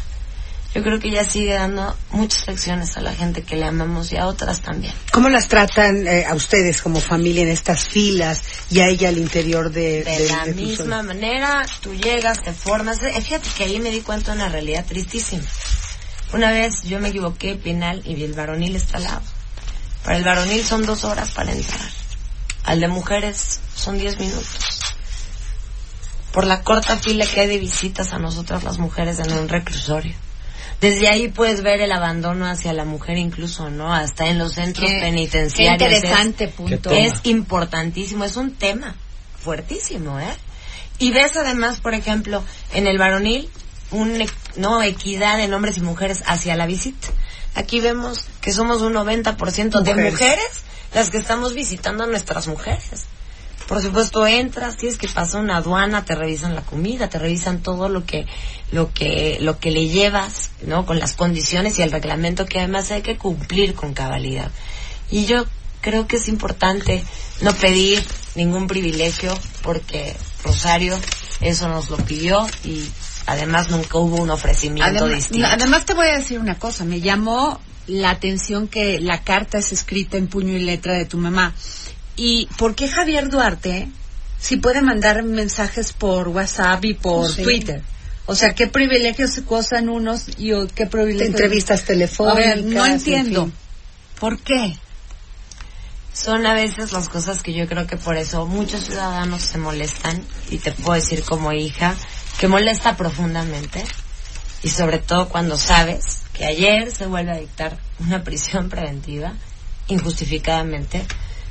yo 0.74 0.82
creo 0.82 1.00
que 1.00 1.08
ella 1.08 1.24
sigue 1.24 1.54
dando 1.54 1.96
muchas 2.10 2.46
lecciones 2.46 2.96
a 2.96 3.00
la 3.00 3.14
gente 3.14 3.42
que 3.42 3.56
le 3.56 3.64
amamos 3.64 4.12
y 4.12 4.16
a 4.16 4.26
otras 4.26 4.60
también. 4.60 4.92
¿Cómo 5.12 5.28
las 5.28 5.48
tratan 5.48 6.06
eh, 6.06 6.26
a 6.26 6.34
ustedes 6.34 6.82
como 6.82 7.00
familia 7.00 7.42
en 7.42 7.48
estas 7.48 7.88
filas 7.88 8.42
y 8.70 8.80
a 8.80 8.88
ella 8.88 9.08
al 9.08 9.18
interior 9.18 9.70
de, 9.72 10.04
De 10.04 10.18
de- 10.18 10.28
la 10.28 10.44
de 10.44 10.54
misma 10.54 11.02
manera, 11.02 11.64
tú 11.80 11.94
llegas, 11.94 12.42
te 12.42 12.52
formas. 12.52 13.02
Eh, 13.02 13.20
Fíjate 13.20 13.48
que 13.56 13.64
ahí 13.64 13.80
me 13.80 13.90
di 13.90 14.02
cuenta 14.02 14.32
de 14.32 14.36
una 14.38 14.48
realidad 14.50 14.84
tristísima. 14.86 15.42
Una 16.34 16.50
vez 16.52 16.82
yo 16.84 17.00
me 17.00 17.08
equivoqué 17.08 17.54
penal 17.54 18.02
y 18.04 18.22
el 18.22 18.34
varonil 18.34 18.76
está 18.76 18.98
al 18.98 19.04
lado. 19.04 19.22
Para 20.04 20.18
el 20.18 20.24
varonil 20.24 20.62
son 20.64 20.84
dos 20.84 21.04
horas 21.04 21.30
para 21.30 21.50
entrar. 21.52 21.80
Al 22.64 22.80
de 22.80 22.88
mujeres 22.88 23.60
son 23.74 23.96
diez 23.98 24.18
minutos. 24.20 24.82
Por 26.32 26.46
la 26.46 26.62
corta 26.62 26.98
fila 26.98 27.26
que 27.26 27.40
hay 27.40 27.46
de 27.48 27.58
visitas 27.58 28.12
a 28.12 28.18
nosotras 28.18 28.62
las 28.62 28.78
mujeres 28.78 29.18
en 29.18 29.32
un 29.32 29.48
reclusorio. 29.48 30.14
Desde 30.80 31.08
ahí 31.08 31.28
puedes 31.28 31.62
ver 31.62 31.80
el 31.80 31.90
abandono 31.90 32.46
hacia 32.46 32.72
la 32.72 32.84
mujer 32.84 33.18
incluso, 33.18 33.68
¿no? 33.68 33.92
Hasta 33.92 34.28
en 34.28 34.38
los 34.38 34.52
centros 34.54 34.88
Qué- 34.88 35.00
penitenciarios. 35.00 35.78
Qué 35.78 35.86
Es- 35.86 35.92
interesante 36.04 36.48
punto. 36.48 36.90
Qué 36.90 37.06
es 37.06 37.14
importantísimo, 37.24 38.24
es 38.24 38.36
un 38.36 38.54
tema 38.54 38.94
fuertísimo, 39.42 40.18
¿eh? 40.20 40.34
Y 40.98 41.10
ves 41.10 41.36
además, 41.36 41.80
por 41.80 41.94
ejemplo, 41.94 42.44
en 42.74 42.86
el 42.86 42.98
varonil, 42.98 43.48
un, 43.90 44.20
e- 44.20 44.28
no 44.56 44.82
equidad 44.82 45.40
en 45.40 45.52
hombres 45.54 45.78
y 45.78 45.80
mujeres 45.80 46.22
hacia 46.26 46.56
la 46.56 46.66
visita. 46.66 47.08
Aquí 47.54 47.80
vemos 47.80 48.26
que 48.40 48.52
somos 48.52 48.82
un 48.82 48.92
90% 48.94 49.80
de 49.80 49.90
Mujeres. 49.94 50.12
mujeres 50.12 50.48
las 50.94 51.10
que 51.10 51.18
estamos 51.18 51.54
visitando 51.54 52.04
a 52.04 52.06
nuestras 52.06 52.46
mujeres. 52.46 53.06
Por 53.68 53.82
supuesto, 53.82 54.26
entras, 54.26 54.78
tienes 54.78 54.98
que 54.98 55.08
pasar 55.08 55.42
una 55.42 55.58
aduana, 55.58 56.06
te 56.06 56.14
revisan 56.14 56.54
la 56.54 56.62
comida, 56.62 57.10
te 57.10 57.18
revisan 57.18 57.62
todo 57.62 57.90
lo 57.90 58.06
que, 58.06 58.26
lo 58.72 58.94
que, 58.94 59.36
lo 59.40 59.58
que 59.58 59.70
le 59.70 59.88
llevas, 59.88 60.50
¿no? 60.62 60.86
Con 60.86 60.98
las 60.98 61.12
condiciones 61.12 61.78
y 61.78 61.82
el 61.82 61.92
reglamento 61.92 62.46
que 62.46 62.60
además 62.60 62.90
hay 62.90 63.02
que 63.02 63.18
cumplir 63.18 63.74
con 63.74 63.92
cabalidad. 63.92 64.50
Y 65.10 65.26
yo 65.26 65.44
creo 65.82 66.06
que 66.06 66.16
es 66.16 66.28
importante 66.28 67.04
no 67.42 67.52
pedir 67.52 68.02
ningún 68.34 68.66
privilegio 68.68 69.36
porque 69.62 70.16
Rosario 70.42 70.98
eso 71.40 71.68
nos 71.68 71.90
lo 71.90 71.98
pidió 71.98 72.46
y 72.64 72.88
además 73.26 73.68
nunca 73.70 73.98
hubo 73.98 74.16
un 74.16 74.30
ofrecimiento 74.30 75.04
Además, 75.04 75.16
distinto. 75.16 75.46
además 75.46 75.84
te 75.84 75.94
voy 75.94 76.08
a 76.08 76.18
decir 76.18 76.38
una 76.38 76.58
cosa, 76.58 76.84
me 76.84 77.00
llamó 77.00 77.60
la 77.86 78.10
atención 78.10 78.68
que 78.68 78.98
la 79.00 79.22
carta 79.22 79.58
es 79.58 79.72
escrita 79.72 80.16
en 80.16 80.28
puño 80.28 80.56
y 80.56 80.60
letra 80.60 80.94
de 80.94 81.04
tu 81.04 81.18
mamá. 81.18 81.54
¿Y 82.18 82.46
por 82.58 82.74
qué 82.74 82.88
Javier 82.88 83.30
Duarte 83.30 83.88
si 84.40 84.56
puede 84.56 84.82
mandar 84.82 85.22
mensajes 85.22 85.92
por 85.92 86.28
WhatsApp 86.28 86.84
y 86.84 86.94
por 86.94 87.32
Sí. 87.32 87.42
Twitter? 87.42 87.82
O 88.26 88.34
sea, 88.34 88.54
¿qué 88.54 88.66
privilegios 88.66 89.30
se 89.32 89.40
gozan 89.42 89.88
unos 89.88 90.24
y 90.36 90.50
qué 90.74 90.84
privilegios? 90.86 91.28
Entrevistas 91.30 91.82
A 91.82 91.86
telefónicas. 91.86 92.44
ver, 92.56 92.64
no 92.64 92.84
en 92.84 92.92
entiendo. 92.92 93.44
fin. 93.44 93.54
¿Por 94.20 94.38
qué? 94.40 94.76
Son 96.12 96.44
a 96.44 96.52
veces 96.54 96.92
las 96.92 97.08
cosas 97.08 97.42
que 97.42 97.52
yo 97.54 97.68
creo 97.68 97.86
que 97.86 97.96
por 97.96 98.16
eso 98.16 98.44
muchos 98.46 98.84
ciudadanos 98.84 99.40
se 99.42 99.56
molestan 99.58 100.20
y 100.50 100.58
te 100.58 100.72
puedo 100.72 100.94
decir 100.94 101.22
como 101.22 101.52
hija 101.52 101.94
que 102.40 102.48
molesta 102.48 102.96
profundamente 102.96 103.84
y 104.64 104.68
sobre 104.70 104.98
todo 104.98 105.28
cuando 105.28 105.56
sabes 105.56 106.22
que 106.32 106.44
ayer 106.44 106.90
se 106.90 107.06
vuelve 107.06 107.30
a 107.30 107.36
dictar 107.38 107.78
una 108.00 108.24
prisión 108.24 108.68
preventiva 108.68 109.32
injustificadamente 109.86 111.06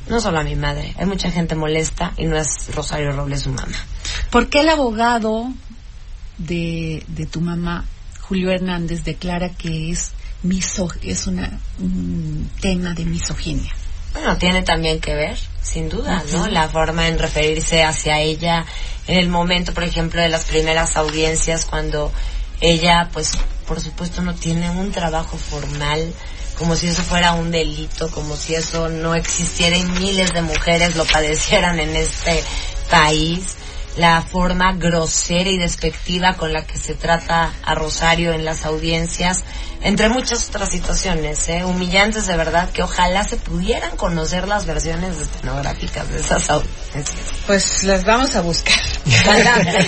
no 0.09 0.19
solo 0.21 0.39
a 0.39 0.43
mi 0.43 0.55
madre, 0.55 0.93
hay 0.97 1.05
mucha 1.05 1.31
gente 1.31 1.55
molesta 1.55 2.13
y 2.17 2.25
no 2.25 2.37
es 2.37 2.73
Rosario 2.73 3.11
Robles 3.11 3.41
su 3.41 3.49
mamá. 3.49 3.77
¿Por 4.29 4.49
qué 4.49 4.61
el 4.61 4.69
abogado 4.69 5.51
de, 6.37 7.03
de 7.07 7.25
tu 7.25 7.41
mamá, 7.41 7.85
Julio 8.21 8.51
Hernández 8.51 9.03
declara 9.03 9.49
que 9.49 9.91
es 9.91 10.13
miso 10.43 10.87
es 11.01 11.27
una, 11.27 11.59
un 11.79 12.49
tema 12.61 12.93
de 12.93 13.05
misoginia. 13.05 13.73
Bueno, 14.13 14.37
tiene 14.37 14.63
también 14.63 14.99
que 14.99 15.13
ver, 15.13 15.37
sin 15.61 15.89
duda, 15.89 16.23
¿no? 16.31 16.47
La 16.47 16.69
forma 16.69 17.07
en 17.07 17.19
referirse 17.19 17.83
hacia 17.83 18.19
ella 18.21 18.65
en 19.07 19.19
el 19.19 19.29
momento, 19.29 19.73
por 19.73 19.83
ejemplo, 19.83 20.21
de 20.21 20.29
las 20.29 20.45
primeras 20.45 20.97
audiencias, 20.97 21.65
cuando 21.65 22.11
ella, 22.61 23.09
pues, 23.13 23.31
por 23.67 23.79
supuesto, 23.79 24.21
no 24.21 24.33
tiene 24.33 24.69
un 24.69 24.91
trabajo 24.91 25.37
formal, 25.37 26.13
como 26.57 26.75
si 26.75 26.87
eso 26.87 27.03
fuera 27.03 27.33
un 27.33 27.51
delito, 27.51 28.09
como 28.11 28.35
si 28.35 28.55
eso 28.55 28.89
no 28.89 29.15
existiera 29.15 29.77
y 29.77 29.83
miles 29.83 30.33
de 30.33 30.41
mujeres 30.41 30.95
lo 30.95 31.05
padecieran 31.05 31.79
en 31.79 31.95
este 31.95 32.43
país 32.89 33.57
la 33.97 34.21
forma 34.21 34.73
grosera 34.73 35.49
y 35.49 35.57
despectiva 35.57 36.35
con 36.35 36.53
la 36.53 36.65
que 36.65 36.77
se 36.77 36.93
trata 36.93 37.51
a 37.63 37.75
Rosario 37.75 38.31
en 38.31 38.45
las 38.45 38.65
audiencias, 38.65 39.43
entre 39.81 40.09
muchas 40.09 40.47
otras 40.49 40.69
situaciones, 40.69 41.49
¿eh? 41.49 41.65
humillantes 41.65 42.27
de 42.27 42.37
verdad, 42.37 42.69
que 42.71 42.83
ojalá 42.83 43.23
se 43.23 43.37
pudieran 43.37 43.97
conocer 43.97 44.47
las 44.47 44.65
versiones 44.65 45.17
estenográficas 45.17 46.09
de 46.09 46.19
esas 46.19 46.49
audiencias. 46.49 47.15
Pues 47.47 47.83
las 47.83 48.03
vamos 48.05 48.35
a 48.35 48.41
buscar. 48.41 48.79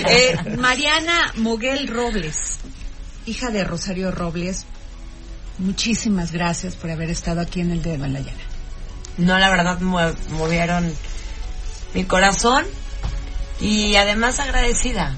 eh, 0.08 0.36
Mariana 0.58 1.32
Moguel 1.36 1.86
Robles, 1.86 2.58
hija 3.26 3.50
de 3.50 3.64
Rosario 3.64 4.10
Robles, 4.10 4.66
muchísimas 5.60 6.32
gracias 6.32 6.74
por 6.74 6.90
haber 6.90 7.10
estado 7.10 7.40
aquí 7.40 7.60
en 7.60 7.70
el 7.70 7.82
dedo 7.82 8.04
en 8.04 8.14
la. 8.14 8.20
No, 9.18 9.38
la 9.38 9.50
verdad, 9.50 9.80
movieron 9.80 10.92
mi 11.94 12.04
corazón 12.04 12.64
y 13.60 13.96
además 13.96 14.40
agradecida. 14.40 15.16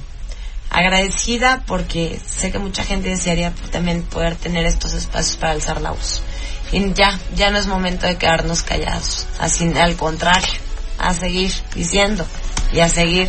Agradecida 0.70 1.62
porque 1.66 2.18
sé 2.26 2.50
que 2.50 2.58
mucha 2.58 2.82
gente 2.82 3.10
desearía 3.10 3.52
también 3.70 4.02
poder 4.02 4.36
tener 4.36 4.66
estos 4.66 4.94
espacios 4.94 5.36
para 5.36 5.52
alzar 5.52 5.80
la 5.80 5.90
voz. 5.90 6.22
Y 6.72 6.92
ya, 6.94 7.18
ya 7.36 7.50
no 7.50 7.58
es 7.58 7.66
momento 7.66 8.06
de 8.06 8.16
quedarnos 8.16 8.62
callados. 8.62 9.26
Así, 9.38 9.70
al 9.76 9.96
contrario, 9.96 10.52
a 10.98 11.12
seguir 11.12 11.52
diciendo 11.74 12.24
y 12.72 12.80
a 12.80 12.88
seguir 12.88 13.28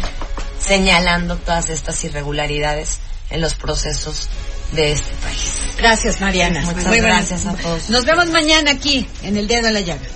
señalando 0.60 1.36
todas 1.36 1.70
estas 1.70 2.02
irregularidades 2.06 3.00
en 3.30 3.42
los 3.42 3.56
procesos 3.56 4.30
de 4.74 4.92
este 4.92 5.16
país. 5.24 5.76
Gracias, 5.78 6.22
Mariana. 6.22 6.62
Muchas 6.62 6.96
gracias 6.96 7.46
a 7.46 7.56
todos. 7.56 7.90
Nos 7.90 8.06
vemos 8.06 8.30
mañana 8.30 8.72
aquí 8.72 9.08
en 9.24 9.38
el 9.38 9.48
Dedo 9.48 9.68
de 9.68 9.72
la 9.72 9.82
Llaga. 9.82 10.08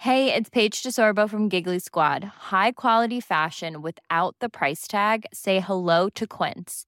Hey, 0.00 0.32
it's 0.32 0.48
Paige 0.48 0.82
DeSorbo 0.82 1.28
from 1.28 1.50
Giggly 1.50 1.80
Squad. 1.80 2.24
High 2.24 2.72
quality 2.72 3.20
fashion 3.20 3.82
without 3.82 4.36
the 4.40 4.48
price 4.48 4.86
tag. 4.88 5.26
Say 5.34 5.60
hello 5.60 6.08
to 6.10 6.26
Quince. 6.26 6.87